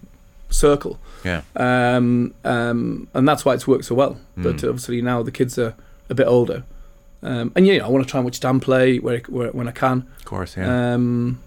[0.50, 1.42] circle, Yeah.
[1.56, 4.18] um, um, and that's why it's worked so well.
[4.36, 4.68] But Mm.
[4.68, 5.74] obviously now the kids are
[6.08, 6.64] a bit older,
[7.22, 9.72] um, and yeah, I want to try and watch Dan play where, where when I
[9.72, 10.94] can, Of course, yeah.
[10.94, 11.38] um,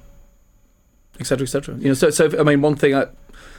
[1.20, 1.76] et cetera, et cetera.
[1.76, 3.08] You know, so so I mean, one thing I.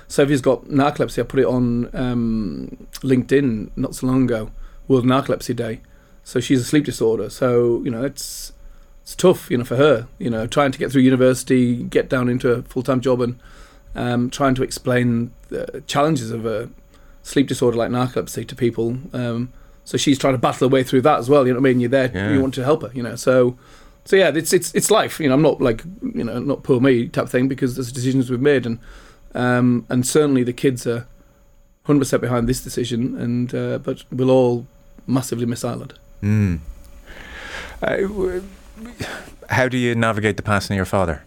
[0.09, 1.21] Sophie's got narcolepsy.
[1.21, 4.51] I put it on um, LinkedIn not so long ago,
[4.88, 5.81] World Narcolepsy Day.
[6.23, 7.31] So she's a sleep disorder.
[7.31, 8.53] So you know, it's
[9.03, 10.07] it's tough, you know, for her.
[10.19, 13.38] You know, trying to get through university, get down into a full time job, and
[13.95, 16.71] um, trying to explain the challenges of a
[17.23, 18.99] sleep disorder like narcolepsy to people.
[19.12, 19.53] Um,
[19.85, 21.47] so she's trying to battle her way through that as well.
[21.47, 21.81] You know what I mean?
[21.81, 22.33] You're there, Yeah.
[22.33, 22.90] you want to help her.
[22.95, 23.59] You know, so
[24.07, 25.21] so yeah, it's it's it's life.
[25.21, 28.31] You know, I'm not like you know not poor me type thing because there's decisions
[28.31, 28.79] we've made, and
[29.35, 31.07] um, and certainly the kids are
[31.87, 34.66] 100 percent behind this decision, and uh, but we'll all
[35.07, 35.94] massively miss Ireland.
[36.23, 36.61] Mm.
[37.83, 38.40] Uh,
[39.51, 41.25] how do you navigate the passing of your father?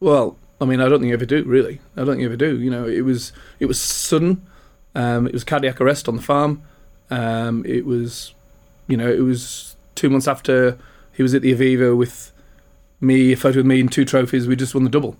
[0.00, 1.44] Well, I mean, I don't think you ever do.
[1.44, 2.58] Really, I don't think you ever do.
[2.58, 4.46] You know, it was it was sudden.
[4.94, 6.62] Um, it was cardiac arrest on the farm.
[7.10, 8.34] Um, it was,
[8.88, 10.78] you know, it was two months after
[11.12, 12.29] he was at the Aviva with
[13.00, 14.46] me, a photo with me and two trophies.
[14.46, 15.16] We just won the double.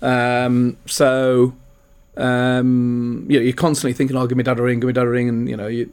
[0.00, 1.54] Um, so,
[2.16, 5.06] um, you know, you're constantly thinking, "Oh, give me dad a ring, give me dad
[5.06, 5.92] a ring," and you know, you,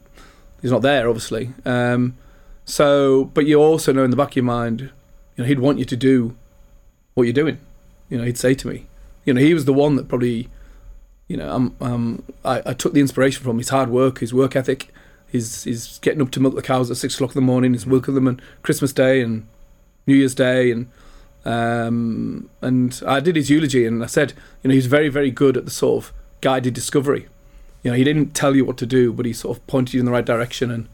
[0.62, 1.52] he's not there, obviously.
[1.64, 2.16] Um,
[2.64, 4.90] so, but you also know in the back of your mind,
[5.36, 6.36] you know, he'd want you to do
[7.14, 7.58] what you're doing.
[8.08, 8.86] You know, he'd say to me,
[9.24, 10.48] you know, he was the one that probably,
[11.28, 14.56] you know, um, um, I, I took the inspiration from his hard work, his work
[14.56, 14.92] ethic,
[15.26, 17.86] his his getting up to milk the cows at six o'clock in the morning, his
[17.86, 19.46] milking them on Christmas Day and
[20.06, 20.88] New Year's Day, and
[21.46, 24.32] um, and I did his eulogy, and I said,
[24.62, 27.28] you know, he's very very good at the sort of guided discovery.
[27.82, 30.00] You know, he didn't tell you what to do, but he sort of pointed you
[30.00, 30.88] in the right direction, and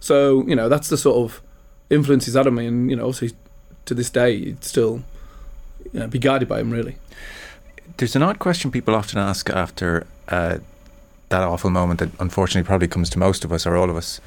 [0.00, 1.42] so you know that's the sort of
[1.90, 3.36] influence he's had on me, and you know, obviously
[3.84, 5.02] to this day, it's still
[5.92, 6.96] you know, be guided by him really.
[7.98, 10.58] There's an odd question people often ask after uh,
[11.28, 14.20] that awful moment that unfortunately probably comes to most of us or all of us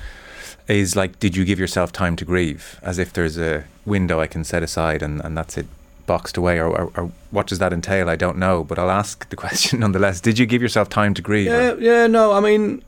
[0.79, 2.79] is like, did you give yourself time to grieve?
[2.81, 5.65] As if there's a window I can set aside and, and that's it
[6.07, 8.10] boxed away, or, or, or what does that entail?
[8.10, 10.19] I don't know, but I'll ask the question nonetheless.
[10.19, 11.45] Did you give yourself time to grieve?
[11.47, 12.84] Yeah, yeah, no, I mean,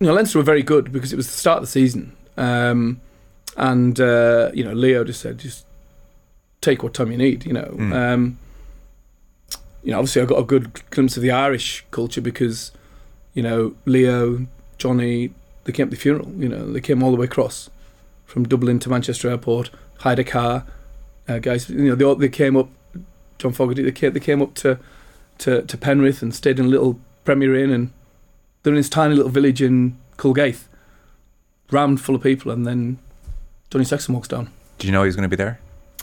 [0.00, 3.00] you know, Leinster were very good because it was the start of the season, um,
[3.56, 5.64] and uh, you know, Leo just said, just
[6.60, 7.46] take what time you need.
[7.46, 7.92] You know, Mm.
[7.94, 8.38] um,
[9.82, 12.72] you know, obviously I got a good glimpse of the Irish culture because,
[13.32, 14.46] you know, Leo,
[14.76, 15.30] Johnny,
[15.68, 16.32] they came to the funeral.
[16.32, 17.68] You know, they came all the way across
[18.24, 20.64] from Dublin to Manchester Airport, hired a car.
[21.28, 22.70] Uh, guys, you know, they all, they came up.
[23.36, 24.78] John Fogarty, they came, they came up to,
[25.38, 27.90] to to Penrith and stayed in a little Premier Inn, and
[28.62, 30.64] they're in this tiny little village in Culgaith,
[31.70, 32.98] rammed full of people, and then
[33.70, 34.48] Johnny Sexton walks down.
[34.78, 35.60] Did you know he was going to be there?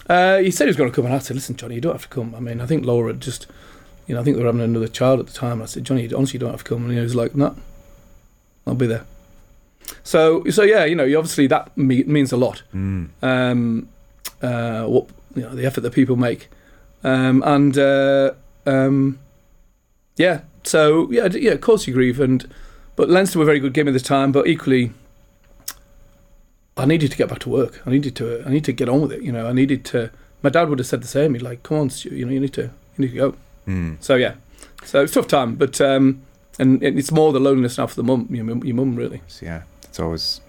[0.07, 1.93] Uh, he said he was going to come, and I said, "Listen, Johnny, you don't
[1.93, 3.47] have to come." I mean, I think Laura just,
[4.05, 5.63] you know, I think they were having another child at the time.
[5.63, 7.55] I said, "Johnny, honestly, you don't have to come," and he was like, "No,
[8.67, 9.05] I'll be there."
[10.03, 12.63] So, so yeah, you know, obviously that me- means a lot.
[12.73, 13.09] Mm.
[13.21, 13.89] Um,
[14.41, 16.49] uh, what you know, the effort that people make,
[17.03, 18.31] um, and uh,
[18.65, 19.19] um,
[20.17, 22.47] yeah, so yeah, d- yeah, of course you grieve, and
[22.95, 24.91] but Leinster were very good game at the time, but equally.
[26.77, 27.81] I needed to get back to work.
[27.85, 28.43] I needed to.
[28.45, 29.21] I need to get on with it.
[29.21, 30.11] You know, I needed to.
[30.41, 31.33] My dad would have said the same.
[31.33, 32.09] He'd like, "Come on, Stu.
[32.09, 32.63] You know, you need to.
[32.63, 33.95] You need to go." Mm.
[34.01, 34.33] So yeah,
[34.83, 36.21] so it's a tough time, but um,
[36.59, 39.21] and it's more the loneliness now for the mum, your, mum- your mum really.
[39.41, 40.41] Yeah, it's always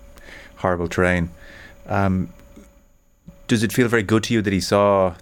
[0.56, 1.30] horrible terrain.
[1.86, 2.30] Um,
[3.48, 5.14] does it feel very good to you that he saw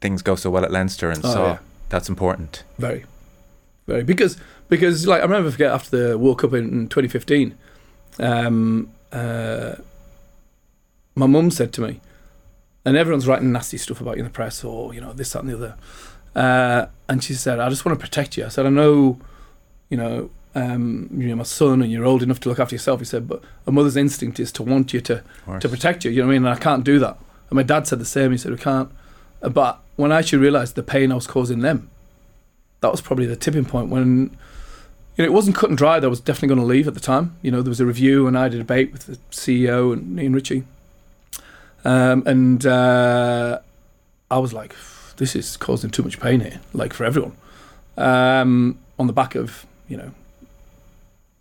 [0.00, 1.58] things go so well at Leinster and Oh, saw yeah.
[1.88, 2.62] that's important?
[2.78, 3.04] Very,
[3.86, 4.36] very because
[4.68, 7.56] because like I remember forget after the World Cup in 2015,
[8.20, 9.74] um, uh,
[11.16, 12.00] my mum said to me,
[12.84, 15.40] and everyone's writing nasty stuff about you in the press or you know this that
[15.42, 15.74] and the other,
[16.36, 19.18] uh, and she said, "I just want to protect you." I said, "I know,
[19.90, 22.98] you know." Um, you're my son, and you're old enough to look after yourself.
[22.98, 25.22] He said, "But a mother's instinct is to want you to
[25.60, 26.10] to protect you.
[26.10, 26.46] You know what I mean?
[26.46, 27.16] And I can't do that."
[27.50, 28.32] And my dad said the same.
[28.32, 28.90] He said, "We can't."
[29.42, 31.88] Uh, But when I actually realised the pain I was causing them,
[32.80, 34.36] that was probably the tipping point when
[35.16, 36.94] you know it wasn't cut and dry that I was definitely going to leave at
[36.94, 37.36] the time.
[37.42, 40.18] You know, there was a review and I had a debate with the CEO and
[40.18, 40.64] Ian Ritchie,
[41.84, 43.60] um, and uh,
[44.30, 44.74] I was like,
[45.16, 47.36] "This is causing too much pain here, like for everyone."
[47.96, 50.12] Um, on the back of you know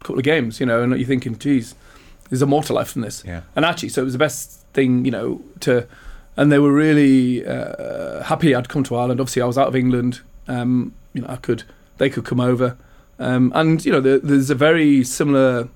[0.01, 1.75] a couple of games, you know, and you're thinking, "Geez,
[2.29, 3.41] there's a more to life than this." Yeah.
[3.55, 5.88] And actually, so it was the best thing, you know, to.
[6.35, 9.19] And they were really uh, happy I'd come to Ireland.
[9.19, 10.21] Obviously, I was out of England.
[10.47, 11.63] Um, you know, I could,
[11.97, 12.77] they could come over,
[13.19, 15.67] um, and you know, there, there's a very similar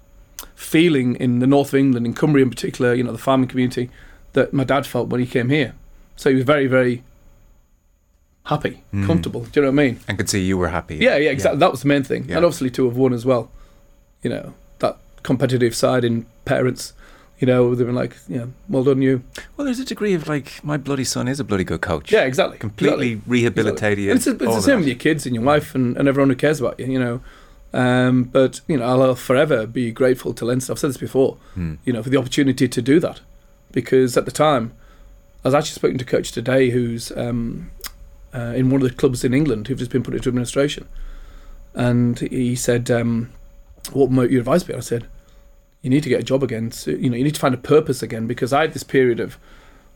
[0.55, 2.93] feeling in the north of England, in Cumbria in particular.
[2.93, 3.89] You know, the farming community
[4.33, 5.75] that my dad felt when he came here.
[6.15, 7.03] So he was very, very
[8.45, 9.06] happy, Mm.
[9.06, 9.41] comfortable.
[9.41, 9.99] Do you know what I mean?
[10.08, 10.95] And could see you were happy.
[10.97, 11.60] Yeah, yeah, exactly.
[11.60, 12.38] That was the main thing, Yeah.
[12.38, 13.49] and obviously to have won as well.
[14.21, 16.93] You know, that competitive side in parents.
[17.39, 19.21] You know, they've been like, yeah, well done, you.
[19.58, 22.10] Well, there's a degree of like, my bloody son is a bloody good coach.
[22.12, 22.58] Yeah, exactly.
[22.58, 23.32] Completely exactly.
[23.32, 24.10] rehabilitated.
[24.10, 24.77] And it's, it's the same that.
[24.79, 26.86] with your kids and your wife and, and everyone who cares about you.
[26.86, 27.21] You know,
[27.73, 30.71] um, but you know, I'll forever be grateful to Leinster.
[30.71, 31.38] I've said this before.
[31.56, 31.75] Hmm.
[31.84, 33.19] You know, for the opportunity to do that,
[33.71, 34.71] because at the time,
[35.43, 37.71] I was actually speaking to a coach today who's um,
[38.34, 40.88] uh, in one of the clubs in England who've just been put into administration,
[41.74, 43.32] and he said, um,
[43.91, 45.08] "What might your advice be?" I said,
[45.82, 46.72] "You need to get a job again.
[46.72, 49.19] So, you know, you need to find a purpose again because I had this period
[49.19, 49.38] of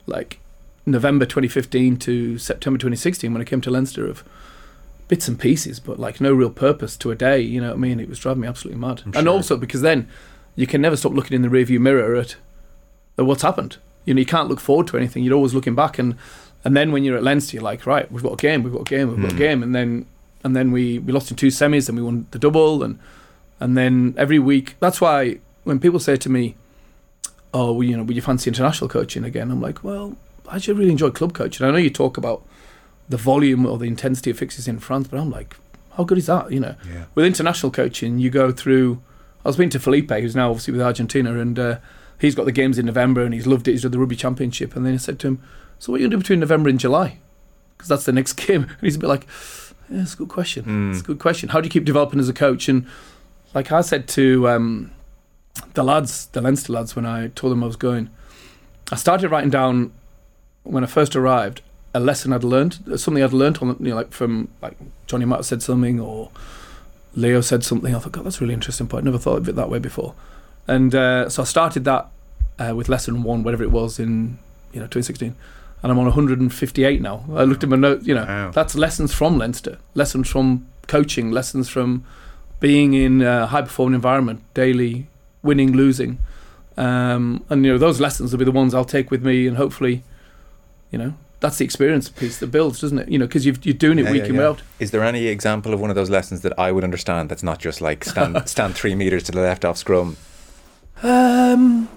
[0.05, 0.39] like
[0.85, 4.23] November 2015 to September 2016 when I came to Leinster of
[5.07, 7.39] bits and pieces, but like no real purpose to a day.
[7.39, 7.99] You know what I mean?
[7.99, 9.03] It was driving me absolutely mad.
[9.05, 10.07] I'm And also because then
[10.55, 12.35] you can never stop looking in the rearview mirror at,
[13.17, 13.77] at what's happened.
[14.05, 15.23] You know, you can't look forward to anything.
[15.23, 16.15] You're always looking back, and
[16.67, 18.81] and then when you're at Leinster, you're like, right, we've got a game, we've got
[18.81, 19.45] a game, we've got a Hmm.
[19.47, 20.05] game, and then
[20.43, 22.99] and then we we lost in two semis, and we won the double, and
[23.61, 24.75] and then every week.
[24.83, 25.17] That's why
[25.63, 26.55] when people say to me,
[27.53, 30.15] "Oh, well, you know, would you fancy international coaching again?" I'm like, well,
[30.49, 31.65] I actually really enjoy club coaching.
[31.65, 32.43] I know you talk about
[33.09, 35.55] the volume or the intensity of fixes in France, but I'm like,
[35.95, 36.51] how good is that?
[36.51, 37.05] You know, Yeah.
[37.15, 38.99] with international coaching, you go through.
[39.45, 41.77] I was speaking to Felipe, who's now obviously with Argentina, and uh,
[42.19, 43.71] he's got the games in November, and he's loved it.
[43.71, 45.39] He's done the rugby championship, and then I said to him,
[45.79, 47.19] "So what are you gonna do between November and July?
[47.75, 49.27] Because that's the next game." And he's a bit like,
[49.89, 50.65] "Yeah, it's a good question.
[50.65, 50.91] Mm.
[50.91, 51.49] It's a good question.
[51.49, 52.85] How do you keep developing as a coach?" And
[53.53, 54.91] like I said to um,
[55.73, 58.09] the lads, the Leinster lads, when I told them I was going,
[58.91, 59.91] I started writing down
[60.63, 61.61] when I first arrived
[61.93, 65.45] a lesson I'd learned, something I'd learned on, you know, like from like Johnny Matt
[65.45, 66.29] said something or
[67.15, 67.95] Leo said something.
[67.95, 69.03] I thought, God, that's a really interesting point.
[69.03, 70.13] I never thought of it that way before.
[70.67, 72.09] And uh, so I started that
[72.59, 74.37] uh, with lesson one, whatever it was in
[74.73, 75.35] you know 2016,
[75.83, 77.23] and I'm on 158 now.
[77.35, 78.07] I looked at my notes.
[78.07, 78.51] You know, Wow.
[78.51, 82.03] that's lessons from Leinster, lessons from coaching, lessons from
[82.59, 85.07] being in a high performing environment, daily
[85.43, 86.17] winning, losing,
[86.77, 89.57] um, and you know those lessons will be the ones I'll take with me, and
[89.57, 90.03] hopefully,
[90.91, 93.09] you know, that's the experience piece that builds, doesn't it?
[93.09, 94.41] You know, because you're doing it Yeah, week yeah, in yeah.
[94.41, 94.61] week out.
[94.79, 97.59] Is there any example of one of those lessons that I would understand that's not
[97.59, 100.17] just like stand stand three meters to the left off scrum?
[101.03, 101.87] Um,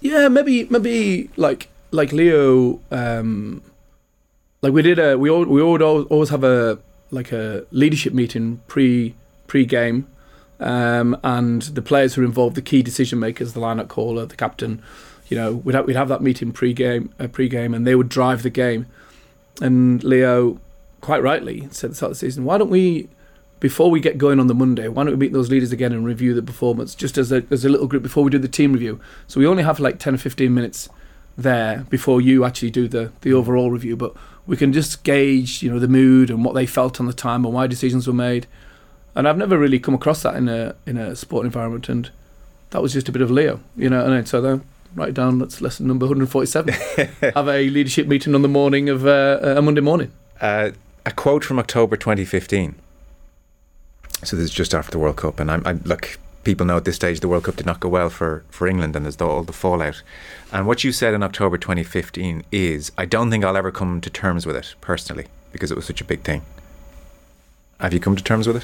[0.00, 2.80] yeah, maybe maybe like like Leo.
[2.90, 3.62] Um,
[4.62, 6.78] like we did a we all, we would al- always have a
[7.10, 9.14] like a leadership meeting pre
[9.46, 10.06] pre game,
[10.60, 14.36] um, and the players who are involved, the key decision makers, the lineup caller, the
[14.36, 14.82] captain.
[15.28, 17.94] You know, we'd have, we'd have that meeting pre game uh, pre game, and they
[17.94, 18.86] would drive the game.
[19.60, 20.60] And Leo,
[21.00, 23.08] quite rightly, said at the start of the season, why don't we
[23.58, 26.04] before we get going on the Monday, why don't we meet those leaders again and
[26.04, 28.72] review the performance just as a, as a little group before we do the team
[28.72, 29.00] review?
[29.26, 30.88] So we only have like 10 or 15 minutes
[31.36, 34.14] there before you actually do the, the overall review, but
[34.46, 37.44] we can just gauge, you know, the mood and what they felt on the time
[37.44, 38.46] and why decisions were made.
[39.14, 42.10] And I've never really come across that in a in a sport environment, and
[42.70, 44.04] that was just a bit of Leo, you know.
[44.04, 44.62] And so then
[44.94, 45.38] write it down.
[45.38, 46.74] That's lesson number 147.
[47.34, 50.12] have a leadership meeting on the morning of uh, a Monday morning.
[50.40, 50.72] Uh,
[51.06, 52.74] a quote from October 2015.
[54.24, 56.18] So this is just after the World Cup, and I'm, I'm look.
[56.46, 58.94] People know at this stage the World Cup did not go well for, for England,
[58.94, 60.00] and there's the, all the fallout.
[60.52, 64.08] And what you said in October 2015 is, I don't think I'll ever come to
[64.08, 66.42] terms with it personally because it was such a big thing.
[67.80, 68.62] Have you come to terms with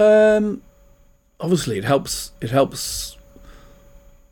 [0.00, 0.02] it?
[0.02, 0.62] Um,
[1.38, 2.32] obviously, it helps.
[2.40, 3.16] It helps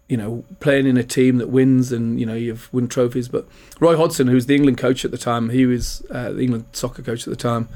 [0.09, 3.29] you know, playing in a team that wins and you know you've won trophies.
[3.29, 3.47] But
[3.79, 7.03] Roy Hodgson, who's the England coach at the time, he was uh, the England soccer
[7.03, 7.68] coach at the time.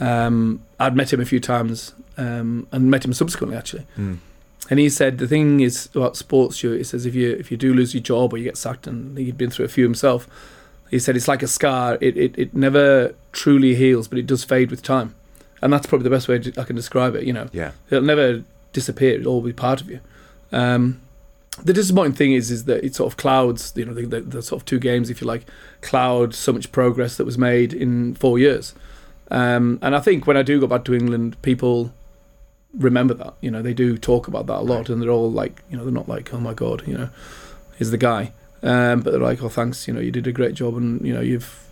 [0.00, 3.86] Um, I'd met him a few times um, and met him subsequently actually.
[3.96, 4.18] Mm.
[4.70, 6.62] And he said the thing is about sports.
[6.62, 8.86] You, he says if you if you do lose your job or you get sacked,
[8.86, 10.26] and he'd been through a few himself.
[10.90, 11.96] He said it's like a scar.
[12.02, 15.14] It, it, it never truly heals, but it does fade with time,
[15.62, 17.24] and that's probably the best way I can describe it.
[17.24, 17.72] You know, Yeah.
[17.90, 19.14] it'll never disappear.
[19.18, 20.00] It'll all be part of you.
[20.52, 21.00] Um,
[21.64, 23.72] the disappointing thing is, is that it sort of clouds.
[23.74, 25.44] You know, the, the, the sort of two games, if you like,
[25.80, 28.74] cloud so much progress that was made in four years.
[29.32, 31.92] Um, and I think when I do go back to England, people
[32.74, 33.34] remember that.
[33.40, 35.84] You know, they do talk about that a lot, and they're all like, you know,
[35.84, 37.08] they're not like, oh my god, you know,
[37.78, 38.32] he's the guy.
[38.62, 41.12] Um, but they're like, oh, thanks, you know, you did a great job, and you
[41.14, 41.66] know, you've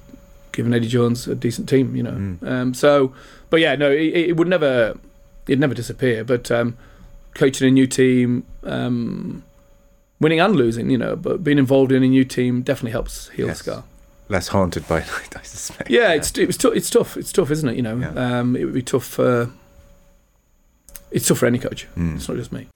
[0.52, 2.12] given Eddie Jones a decent team, you know.
[2.12, 2.42] Mm.
[2.50, 3.14] Um, so,
[3.50, 4.98] but yeah, no, it, it would never,
[5.46, 6.24] it'd never disappear.
[6.24, 6.76] But um,
[7.34, 9.44] coaching a new team, um,
[10.18, 13.46] winning and losing, you know, but being involved in a new team definitely helps heal
[13.46, 13.58] Yes.
[13.58, 13.84] the scar.
[14.30, 15.90] Less haunted by night, I suspect.
[15.90, 17.16] Yeah, it's it was tou- it's tough.
[17.16, 17.74] It's tough, isn't it?
[17.76, 18.38] You know, Yeah.
[18.40, 19.50] um, it would be tough for.
[21.10, 21.88] It's tough for any coach.
[21.96, 22.14] Mm.
[22.14, 22.68] It's not just me.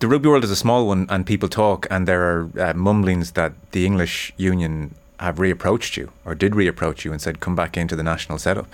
[0.00, 3.30] The rugby world is a small one, and people talk, and there are uh, mumblings
[3.32, 7.76] that the English Union have reapproached you, or did reapproach you, and said, "Come back
[7.76, 8.66] into the national setup."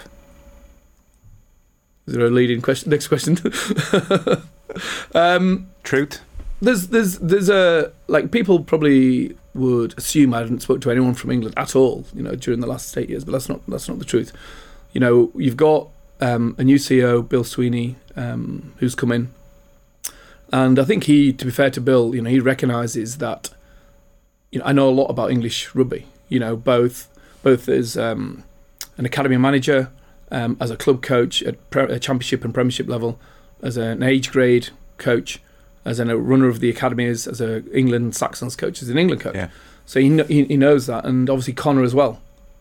[2.06, 2.88] Is there a leading question?
[2.90, 3.36] Next question.
[5.14, 6.20] um, Truth?
[6.61, 11.30] There's there's there's a like people probably would assume I hadn't spoke to anyone from
[11.30, 13.98] England at all, you know, during the last eight years, but that's not that's not
[13.98, 14.32] the truth.
[14.92, 15.88] You know, you've got
[16.20, 19.32] um, a new CEO, Bill Sweeney, um, who's come in,
[20.52, 23.50] and I think he, to be fair to Bill, you know, he recognises that.
[24.50, 26.06] You know, I know a lot about English rugby.
[26.28, 27.08] You know, both
[27.42, 28.44] both as um,
[28.96, 29.90] an academy manager,
[30.30, 33.18] um, as a club coach at pre- uh, championship and premiership level,
[33.62, 35.40] as an age grade coach,
[35.84, 39.34] as a runner of the academy, as a England Saxons coach, as an England coach.
[39.34, 39.48] Yeah.
[39.86, 42.20] So he, kn- he he knows that, and obviously Conor as well,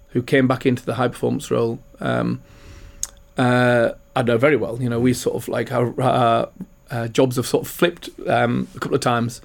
[0.10, 1.80] who came back into the high performance role.
[2.00, 2.42] Um,
[3.38, 4.82] uh, I know very well.
[4.82, 6.50] You know, we sort of like our, our
[6.90, 9.42] uh, jobs have sort of flipped um, a couple of times.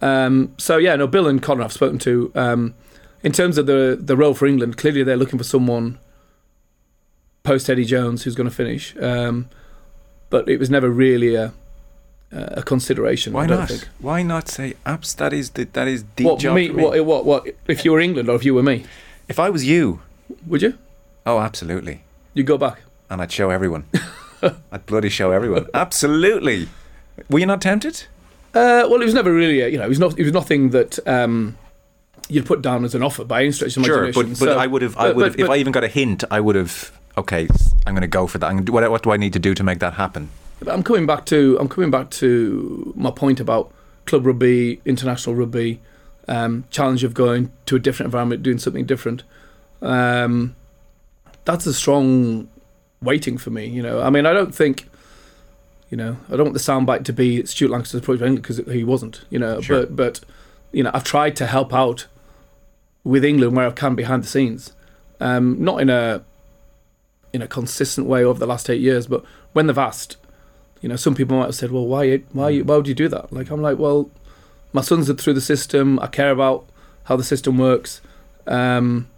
[0.00, 2.32] Um, so yeah, no, Bill and Conor I've spoken to.
[2.34, 2.74] Um,
[3.22, 5.98] in terms of the the role for England, clearly they're looking for someone
[7.42, 8.96] post Eddie Jones who's going to finish.
[8.96, 9.48] Um,
[10.30, 11.52] but it was never really a
[12.32, 13.32] a consideration.
[13.32, 13.68] Why I don't not?
[13.68, 13.88] think.
[14.00, 16.68] Why not say, "Abs, that is the that is the What job me?
[16.70, 17.24] me." What, what?
[17.26, 17.46] What?
[17.68, 18.84] If you were England or if you were me,
[19.28, 20.00] If I was you,
[20.46, 20.78] would you?
[21.26, 22.02] oh, absolutely,
[22.34, 22.80] You go back.
[23.10, 23.84] and I'd show everyone.
[24.72, 25.66] I'd bloody show everyone.
[25.74, 26.68] Absolutely.
[27.30, 28.04] Were you not tempted?
[28.54, 30.18] Uh, well, it was never really, a, you know, it was not.
[30.18, 31.56] It was nothing that um,
[32.28, 34.32] you'd put down as an offer by any stretch of Sure, imagination.
[34.34, 34.96] but, but So- I would have.
[34.96, 35.36] I but- would have.
[35.36, 36.90] but- If I even got a hint, I would have.
[37.16, 37.46] Okay,
[37.86, 38.46] I'm going to go for that.
[38.50, 40.30] I'm what, what do I need to do to make that happen?
[40.68, 43.72] I'm coming back to I'm coming back to my point about
[44.06, 45.80] club rugby, international rugby,
[46.28, 49.22] um, challenge of going to a different environment, doing something different.
[49.80, 50.54] Um,
[51.44, 52.48] that's a strong
[53.00, 53.66] waiting for me.
[53.66, 54.88] You know, I mean, I don't think,
[55.90, 58.58] you know, I don't want the soundbite to be Stuart Lancaster's approach to England because
[58.72, 59.24] he wasn't.
[59.30, 59.80] You know, Sure.
[59.86, 60.20] but but
[60.72, 62.06] you know, I've tried to help out
[63.04, 64.72] with England where I can behind the scenes,
[65.20, 66.22] um, not in a
[67.32, 70.16] in a consistent way over the last eight years, but when they've asked,
[70.82, 73.32] you know, some people might have said, "Well, why, why, why would you do that?"
[73.32, 74.10] Like, I'm like, well,
[74.74, 75.98] my son's are through the system.
[76.00, 76.66] I care about
[77.04, 78.00] how the system works.
[78.46, 79.08] Um,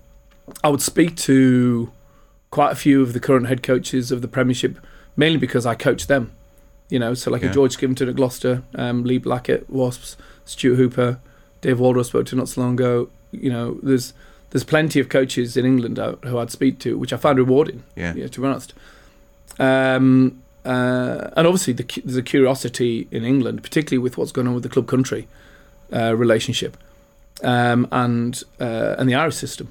[0.63, 1.91] I would speak to
[2.51, 4.79] quite a few of the current head coaches of the Premiership,
[5.17, 6.31] mainly because I coach them.
[6.91, 7.51] You know, so like Yeah.
[7.51, 11.19] a George Skivington at Gloucester, um, Lee Blackett, Wasps, Stuart Hooper,
[11.63, 13.09] Dave Walder spoke to not so long ago.
[13.33, 14.13] You know, there's
[14.51, 17.83] there's plenty of coaches in England out who I'd speak to, which I find rewarding
[17.97, 18.13] Yeah.
[18.15, 18.75] yeah, to be honest.
[19.59, 24.55] Um, uh, and obviously, the, there's a curiosity in England, particularly with what's going on
[24.55, 25.29] with the club country
[25.93, 26.77] uh, relationship
[27.43, 29.69] um, and uh, and the Irish system.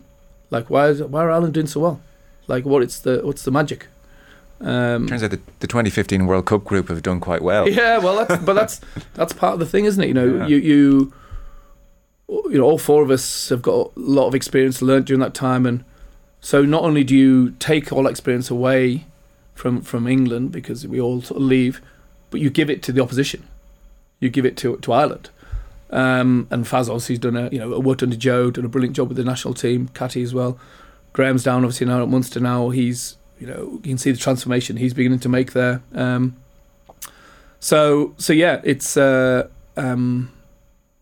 [0.49, 2.01] Like, why is, why are Ireland doing so well?
[2.47, 3.87] Like, what it's the what's the magic?
[4.61, 7.67] Um, Turns out the, the 2015 World Cup group have done quite well.
[7.67, 8.79] yeah, well, that's, but that's
[9.15, 10.07] that's part of the thing, isn't it?
[10.07, 10.47] You know, Yeah.
[10.47, 11.13] you you
[12.29, 15.33] you know, all four of us have got a lot of experience learnt during that
[15.33, 15.83] time, and
[16.39, 19.05] so not only do you take all experience away
[19.53, 21.81] from from England because we all sort of leave,
[22.29, 23.47] but you give it to the opposition.
[24.19, 25.29] You give it to to Ireland.
[25.89, 28.69] Um, and Faz obviously has done a you know a worked under Joe, done a
[28.69, 29.89] brilliant job with the national team.
[29.89, 30.57] Catty as well.
[31.13, 32.39] Graham's down obviously now at Munster.
[32.39, 35.81] Now he's you know you can see the transformation he's beginning to make there.
[35.93, 36.35] Um,
[37.59, 39.47] so so yeah, it's uh,
[39.77, 40.31] um,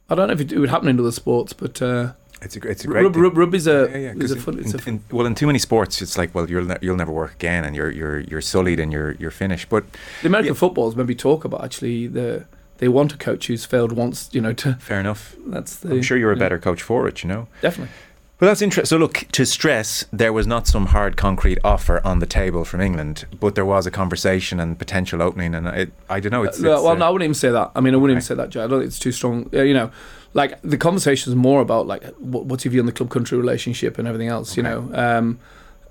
[0.09, 2.11] I don't know if it, it would happen in other sports, but uh,
[2.41, 3.21] It's a, it's a great Rug, thing.
[3.21, 5.59] rug, rugby's a, Yeah, yeah, is a fun, in, a in- well, in too many
[5.59, 8.79] sports, it's like, well, you'll ne- you'll never work again, and you're you're you're sullied
[8.79, 9.69] and you're you're finished.
[9.69, 9.83] But
[10.21, 10.59] the American yeah.
[10.59, 12.45] footballs maybe talk about actually the
[12.79, 14.29] they want a coach who's failed once.
[14.33, 15.35] You know, to fair enough.
[15.45, 15.91] that's the.
[15.91, 17.21] I'm sure you're a better coach for it.
[17.23, 17.47] You know.
[17.61, 17.93] Definitely.
[18.41, 18.87] Well, that's interesting.
[18.89, 22.81] So, look, to stress, there was not some hard, concrete offer on the table from
[22.81, 25.53] England, but there was a conversation and potential opening.
[25.53, 26.41] And it, I don't know.
[26.41, 27.69] It's, Uh, it's, well, uh, no, I wouldn't even say that.
[27.75, 28.23] I mean, I wouldn't Okay.
[28.25, 28.63] even say that, Joe.
[28.63, 29.47] I don't think it's too strong.
[29.53, 29.91] You know,
[30.33, 33.37] like the conversation is more about like what, what's your view on the club country
[33.37, 34.57] relationship and everything else.
[34.57, 35.37] You know, um,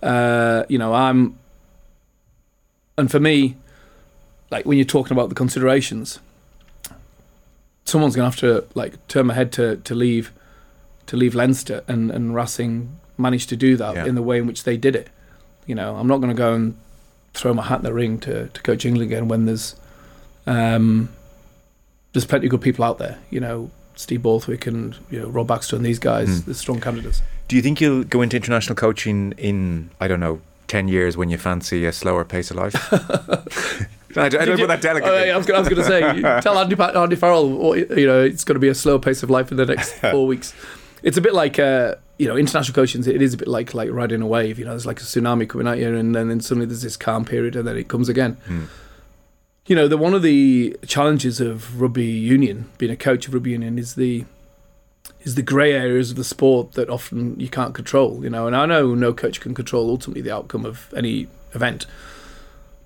[0.02, 1.38] uh, you know, I'm,
[2.98, 3.56] and for me,
[4.50, 6.18] like when you're talking about the considerations,
[7.84, 10.32] someone's gonna have to like turn my head to to leave,
[11.10, 14.06] to leave Leinster, and and Racing managed to do that Yeah.
[14.06, 15.08] in the way in which they did it.
[15.66, 16.74] You know, I'm not going to go and
[17.34, 19.76] throw my hat in the ring to, to coach England again when there's
[20.46, 21.08] um,
[22.12, 23.18] there's plenty of good people out there.
[23.30, 26.44] You know, Steve Borthwick and you know Rob Baxter and these guys, Mm.
[26.46, 27.22] the strong candidates.
[27.48, 31.30] Do you think you'll go into international coaching in, I don't know, 10 years when
[31.30, 32.74] you fancy a slower pace of life?
[34.16, 35.30] I, don't- I don't that delicately.
[35.30, 38.54] Oh, I was, was going to say, tell Andy, Andy Farrell, you know, it's going
[38.54, 40.52] to be a slow pace of life in the next four weeks.
[41.02, 43.06] It's a bit like, uh, you know, international coaching.
[43.06, 44.58] It is a bit like like riding a wave.
[44.58, 46.96] You know, there's like a tsunami coming at you, and then, then suddenly there's this
[46.96, 48.34] calm period, and then it comes again.
[48.46, 48.64] Hmm.
[49.66, 53.50] You know, the one of the challenges of rugby union, being a coach of rugby
[53.50, 54.24] union, is the
[55.22, 58.22] is the grey areas of the sport that often you can't control.
[58.22, 61.86] You know, and I know no coach can control ultimately the outcome of any event.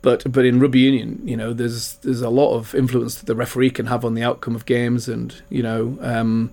[0.02, 3.34] But but in rugby union, you know, there's there's a lot of influence that the
[3.34, 6.52] referee can have on the outcome of games, and you know, um,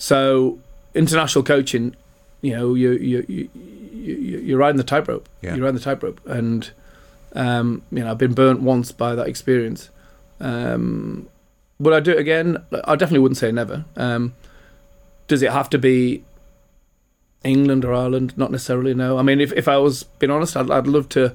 [0.00, 0.58] so
[0.94, 1.94] international coaching,
[2.40, 5.28] you know, you you you you- you're riding the tightrope.
[5.42, 5.54] Yeah.
[5.54, 6.70] You're riding the tightrope, and
[7.34, 9.90] um, you know, I've been burnt once by that experience.
[10.40, 11.28] Um,
[11.78, 12.56] would I do it again?
[12.84, 13.84] I definitely wouldn't say never.
[13.96, 14.32] Um,
[15.28, 16.24] does it have to be
[17.44, 18.32] England or Ireland?
[18.36, 18.94] Not necessarily.
[18.94, 19.18] No.
[19.18, 21.34] I mean, if if I was being honest, I'd, I'd love to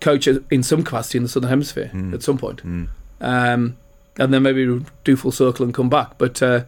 [0.00, 2.14] coach in some capacity in the Southern Hemisphere Mm.
[2.14, 2.88] at some point, Mm.
[3.20, 3.76] um,
[4.18, 6.16] and then maybe do full circle and come back.
[6.18, 6.64] But uh,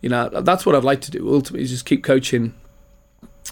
[0.00, 1.32] you know, that's what I'd like to do.
[1.32, 2.54] Ultimately, is just keep coaching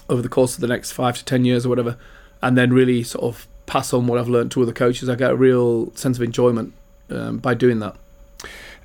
[0.09, 1.97] over the course of the next five to ten years or whatever,
[2.41, 5.09] and then really sort of pass on what I've learned to other coaches.
[5.09, 6.73] I get a real sense of enjoyment
[7.09, 7.95] um, by doing that.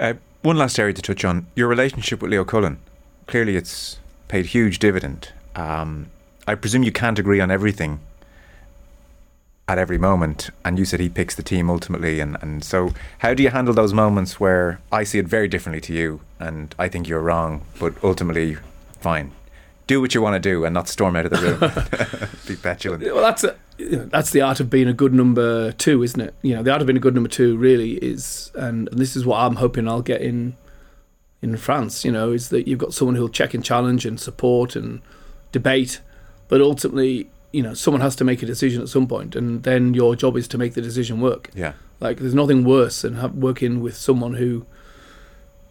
[0.01, 2.79] Uh, one last area to touch on your relationship with Leo Cullen.
[3.27, 3.99] Clearly, it's
[4.29, 5.33] paid huge dividend.
[5.55, 6.11] Um,
[6.47, 8.01] I presume you can't agree on everything
[9.73, 12.20] at every moment, and you said he picks the team ultimately.
[12.20, 15.81] And, and so, how do you handle those moments where I see it very differently
[15.83, 18.59] to you, and I think you're wrong, but ultimately,
[19.01, 19.33] fine,
[19.87, 23.03] do what you want to do, and not storm out of the room, be petulant.
[23.03, 26.35] Well, that's a, that's the art of being a good number two, isn't it?
[26.43, 29.16] You know, the art of being a good number two really is, and, and this
[29.16, 30.55] is what I'm hoping I'll get in
[31.41, 32.05] in France.
[32.05, 35.01] You know, is that you've got someone who'll check and challenge and support and
[35.51, 36.03] debate,
[36.49, 39.94] but ultimately, you know, someone has to make a decision at some point, and then
[39.94, 41.50] your job is to make the decision work.
[41.55, 41.74] Yeah.
[42.00, 44.66] Like, there's nothing worse than have, working with someone who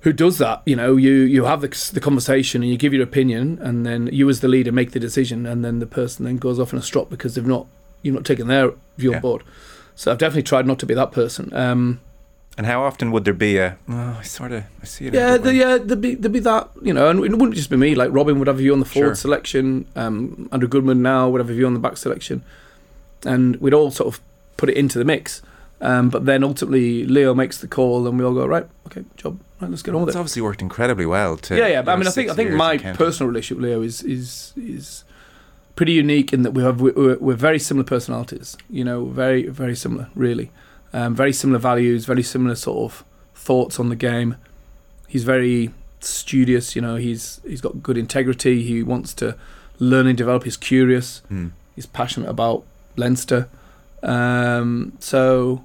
[0.01, 0.61] who does that.
[0.65, 4.09] You know, you you have the, the conversation and you give your opinion, and then
[4.11, 6.79] you as the leader make the decision, and then the person then goes off in
[6.79, 7.67] a strop because they've not
[8.01, 9.17] you've not taken their view Yeah.
[9.17, 9.43] on board.
[9.95, 11.53] So I've definitely tried not to be that person.
[11.53, 11.99] Um,
[12.57, 13.77] And how often would there be a?
[13.89, 15.13] Oh, I sort of I see it.
[15.13, 17.77] yeah, the, yeah, there'd be there'd be that, you know, and it wouldn't just be
[17.77, 17.95] me.
[17.95, 19.15] Like Robin would have a view on the forward Sure.
[19.15, 19.85] selection.
[19.95, 22.43] Um, Andrew Goodman now would have a view on the back selection,
[23.25, 24.21] and we'd all sort of
[24.57, 25.41] put it into the mix.
[25.79, 28.67] Um, but then ultimately, Leo makes the call, and we all go right.
[28.87, 29.39] Okay, job.
[29.59, 30.19] Right, let's get on with It's it.
[30.19, 31.37] obviously worked incredibly well.
[31.37, 31.81] To, yeah, yeah.
[31.81, 35.03] But I mean, I think I think my personal relationship with Leo is is is
[35.75, 38.57] pretty unique in that we have we're, we're very similar personalities.
[38.69, 40.51] You know, very very similar, really.
[40.93, 44.35] Um, very similar values, very similar sort of thoughts on the game.
[45.07, 46.75] He's very studious.
[46.75, 48.63] You know, he's he's got good integrity.
[48.63, 49.37] He wants to
[49.79, 50.43] learn and develop.
[50.43, 51.19] He's curious.
[51.27, 51.49] Hmm.
[51.75, 52.63] He's passionate about
[52.97, 53.49] Leinster.
[54.03, 55.63] Um, so,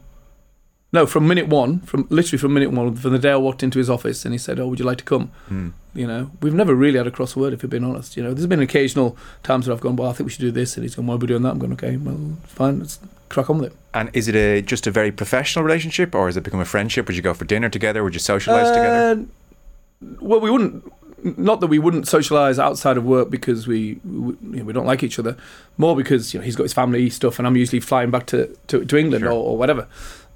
[0.92, 3.78] no, from minute one, from literally from minute one, from the day I walked into
[3.78, 5.70] his office and he said, "Oh, would you like to come?" Hmm.
[5.94, 8.16] You know, we've never really had a cross word, if you're being honest.
[8.16, 10.50] You know, there's been occasional times where I've gone, "Well, I think we should do
[10.50, 12.98] this," and he's gone, "Why are we doing that?" I'm going, "Okay, well, fine, let's
[13.28, 16.36] crack on with it." And is it a just a very professional relationship, or has
[16.36, 17.06] it become a friendship?
[17.06, 18.02] Would you go for dinner together?
[18.04, 19.20] Would you socialize together?
[19.20, 20.92] Uh, Well, we wouldn't.
[21.38, 24.86] Not that we wouldn't socialise outside of work because we we, you know, we don't
[24.86, 25.36] like each other.
[25.78, 28.54] More because you know he's got his family stuff, and I'm usually flying back to
[28.68, 29.32] to, to England Sure.
[29.32, 29.86] or, or whatever.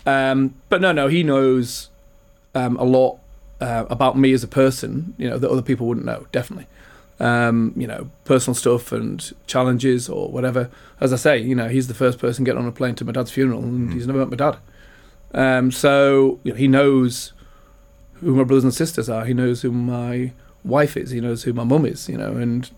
[0.07, 1.91] Um, but no, no, he knows
[2.55, 3.19] um, a lot
[3.61, 5.15] uh, about me as a person.
[5.19, 6.27] You know that other people wouldn't know.
[6.33, 6.67] Definitely.
[7.21, 10.71] Um, you know, personal stuff and challenges or whatever.
[11.01, 13.13] As I say, you know, he's the first person getting on a plane to my
[13.13, 13.93] dad's funeral, and Mm.
[13.93, 14.57] he's never met my dad.
[15.35, 17.33] Um, so you know, he knows
[18.15, 19.25] who my brothers and sisters are.
[19.27, 20.33] He knows who my
[20.65, 21.11] wife is.
[21.11, 22.09] He knows who my mum is.
[22.09, 22.71] You know, and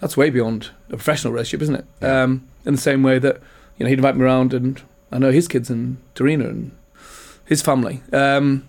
[0.00, 2.04] that's way beyond a professional relationship, isn't it?
[2.04, 3.40] Um, in the same way that
[3.76, 6.70] you know he'd invite me around, and I know his kids and Darina and
[7.44, 8.02] his family.
[8.12, 8.66] Um,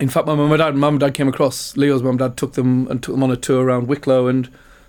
[0.00, 1.76] in fact, my mum and dad, mum and dad came across.
[1.76, 4.48] Leo's mum and dad took them and took them on a tour around Wicklow and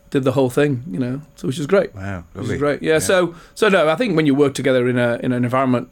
[0.10, 0.84] did the whole thing.
[0.90, 1.94] You know, so which is great.
[1.94, 2.56] Wow, Which lovely.
[2.56, 2.82] is great.
[2.82, 5.90] Yeah, So so no, I think when you work together in a in an environment,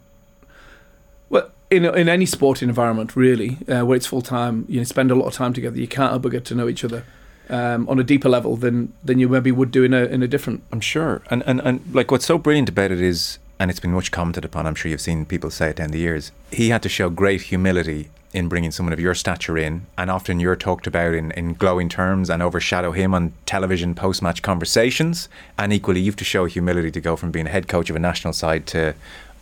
[1.29, 5.15] well, in in any sporting environment, really, uh, where it's full time, you spend a
[5.15, 5.77] lot of time together.
[5.79, 7.03] You can't ever get to know each other
[7.49, 10.27] um, on a deeper level than than you maybe would do in a in a
[10.27, 10.63] different.
[10.71, 11.21] I'm sure.
[11.29, 14.43] And, and and like what's so brilliant about it is, and it's been much commented
[14.43, 14.65] upon.
[14.65, 16.31] I'm sure you've seen people say it down the years.
[16.51, 20.39] He had to show great humility in bringing someone of your stature in, and often
[20.39, 25.27] you're talked about in, in glowing terms and overshadow him on television post match conversations.
[25.57, 27.95] And equally, you have to show humility to go from being a head coach of
[27.95, 28.93] a national side to,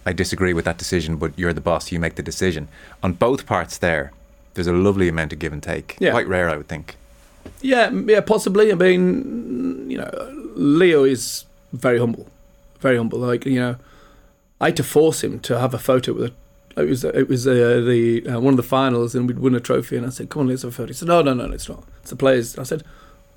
[0.05, 2.69] I disagree with that decision, but you're the boss, you make the decision.
[3.03, 4.13] On both parts there,
[4.53, 5.97] there's a lovely amount of give and take.
[5.99, 6.11] Yeah.
[6.11, 6.95] Quite rare, I would think.
[7.61, 8.71] Yeah, yeah, possibly.
[8.71, 10.09] I mean, you know,
[10.55, 11.43] Leo is
[11.73, 12.27] very humble,
[12.79, 13.19] very humble.
[13.19, 13.75] Like you know,
[14.61, 16.33] I had to force him to have a photo with a.
[16.77, 19.59] It was it was uh, the uh, one of the finals, and we'd win a
[19.59, 19.95] trophy.
[19.97, 21.69] And I said, "Come on, let's have a photo." He said, "No, no, no, it's
[21.69, 21.83] not.
[22.01, 22.83] It's the players." I said,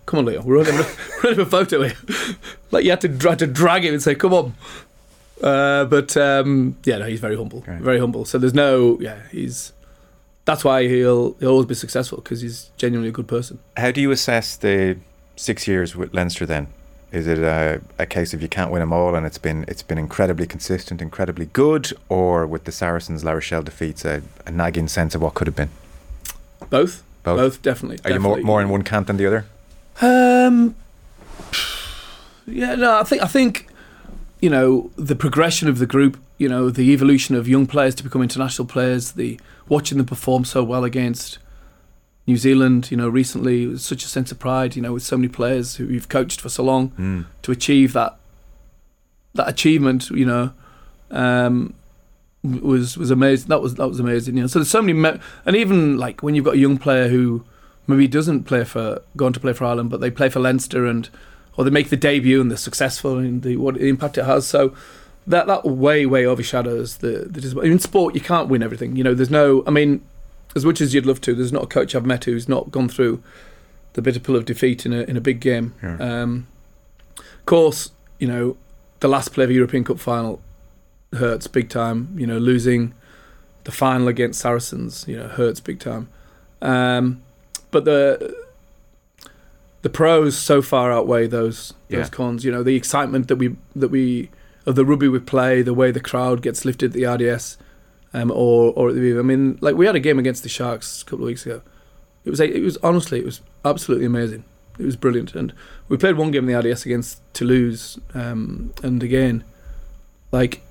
[0.07, 0.83] "Come on, Leo, we're having a,
[1.23, 1.97] we're having a photo here."
[2.73, 4.55] like you had to try to drag him and say, "Come on."
[5.43, 7.81] Uh, but um, yeah, no, he's very humble, Right.
[7.81, 8.25] very humble.
[8.25, 9.73] So there's no, yeah, he's.
[10.45, 13.61] That's why he'll he'll always be successful because he's genuinely a good person.
[13.77, 14.97] How do you assess the
[15.37, 16.67] six years with Leinster then?
[17.11, 19.83] Is it a, a case of you can't win them all and it's been it's
[19.83, 24.89] been incredibly consistent, incredibly good, or with the Saracens La Rochelle defeats a, a nagging
[24.89, 25.71] sense of what could have been?
[26.69, 27.03] Both.
[27.23, 27.63] Both.
[27.63, 27.99] definitely.
[28.05, 29.45] Are you more, more in one camp than the other?
[30.01, 30.75] Um.
[32.47, 33.67] Yeah, no, I think I think,
[34.41, 38.03] you know, the progression of the group, you know, the evolution of young players to
[38.03, 39.39] become international players, the
[39.69, 41.39] watching them perform so well against
[42.29, 45.03] New Zealand, you know, recently it was such a sense of pride, you know, with
[45.03, 47.25] so many players who you've coached for so long Mm.
[47.43, 48.13] to achieve that
[49.35, 50.53] that achievement, you know,
[51.11, 51.75] um,
[52.43, 53.49] was was amazing.
[53.49, 54.37] That was that was amazing.
[54.37, 56.79] You know, so there's so many, me- and even like when you've got a young
[56.79, 57.45] player who
[57.87, 60.87] maybe doesn't play for go on to play for Ireland, but they play for Leinster
[60.87, 61.09] and
[61.57, 64.47] or they make the debut and they're successful and the what impact it has.
[64.47, 64.75] So
[65.27, 67.61] that that way way overshadows the the.
[67.61, 68.97] In sport, you can't win everything.
[68.97, 69.63] You know, there's no.
[69.67, 70.01] I mean,
[70.57, 72.89] as much as you'd love to, there's not a coach I've met who's not gone
[72.89, 73.23] through
[73.95, 75.75] the bitter pill of defeat in a in a big game.
[75.83, 75.97] Yeah.
[76.23, 76.47] Um,
[77.19, 78.57] of course, you know,
[79.01, 80.41] the last play of a European Cup final
[81.15, 82.15] hurts big time.
[82.17, 82.95] You know, losing
[83.65, 86.09] the final against Saracens, you know, hurts big time.
[86.63, 87.23] Um,
[87.71, 88.35] but the
[89.83, 92.09] the pros so far outweigh those those Yeah.
[92.09, 92.45] cons.
[92.45, 94.31] You know, the excitement that we that we
[94.67, 97.57] of the rugby we play, the way the crowd gets lifted at the RDS,
[98.15, 99.21] um, or or at the Aviva.
[99.21, 101.63] I mean, like we had a game against the Sharks a couple of weeks ago.
[102.25, 104.45] It was it was honestly it was absolutely amazing.
[104.79, 105.53] It was brilliant, and
[105.89, 109.45] we played one game in the RDS against Toulouse, um, and again,
[110.31, 110.63] like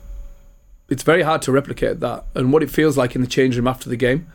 [0.89, 3.67] it's very hard to replicate that and what it feels like in the change room
[3.67, 4.27] after the game.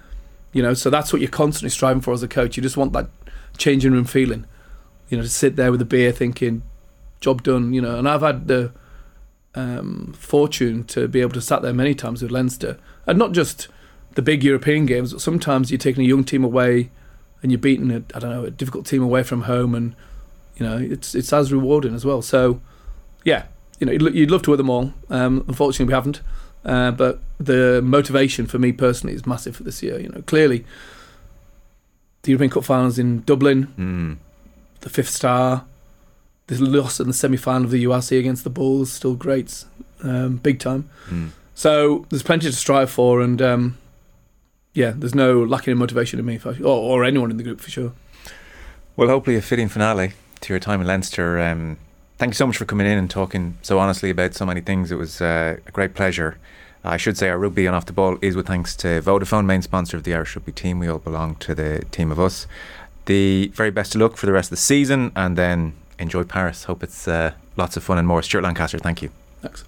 [0.53, 2.57] You know, so that's what you're constantly striving for as a coach.
[2.57, 3.09] You just want that
[3.57, 4.45] changing room feeling.
[5.09, 6.63] You know, to sit there with a beer thinking,
[7.21, 7.73] job done.
[7.73, 8.73] You know, and I've had the
[9.55, 13.69] um, fortune to be able to sat there many times with Leinster, and not just
[14.15, 15.13] the big European games.
[15.13, 16.91] But sometimes you're taking a young team away,
[17.43, 19.95] and you're beating a I don't know a difficult team away from home, and
[20.57, 22.23] you know it's it's as rewarding as well.
[22.23, 22.61] So,
[23.25, 23.45] yeah,
[23.79, 24.93] you know you'd, you'd love to win them all.
[25.11, 26.21] Um, unfortunately, we haven't.
[26.65, 29.99] Uh, but the motivation for me personally is massive for this year.
[29.99, 30.65] You know, clearly,
[32.23, 34.17] the European Cup finals in Dublin, Mm.
[34.81, 35.65] the fifth star,
[36.47, 39.65] the loss in the semi final of the URC against the Bulls, still great,
[40.03, 40.89] um, big time.
[41.09, 41.31] Mm.
[41.55, 43.79] So there's plenty to strive for, and um,
[44.75, 47.61] yeah, there's no lacking in motivation in me, for, or, or anyone in the group
[47.61, 47.93] for sure.
[48.97, 51.41] Well, hopefully a fitting finale to your time in Leinster.
[51.41, 51.79] Um,
[52.19, 54.91] thank you so much for coming in and talking so honestly about so many things.
[54.91, 56.39] It was uh, a great pleasure.
[56.85, 59.63] I should say our rugby on off the ball is with thanks to Vodafone, main
[59.63, 60.81] sponsor of the Irish rugby team.
[60.81, 62.47] We all belong to the team of us.
[63.07, 66.65] The very best of luck for the rest of the season, and then enjoy Paris.
[66.65, 68.23] Hope it's uh, lots of fun and more.
[68.23, 69.11] Stuart Lancaster, thank you.
[69.41, 69.65] Thanks.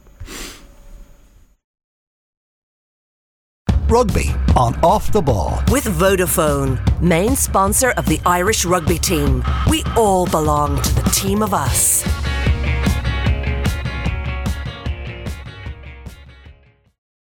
[3.88, 5.62] Rugby on Off the Ball.
[5.70, 9.44] With Vodafone, main sponsor of the Irish rugby team.
[9.70, 12.02] We all belong to the team of us.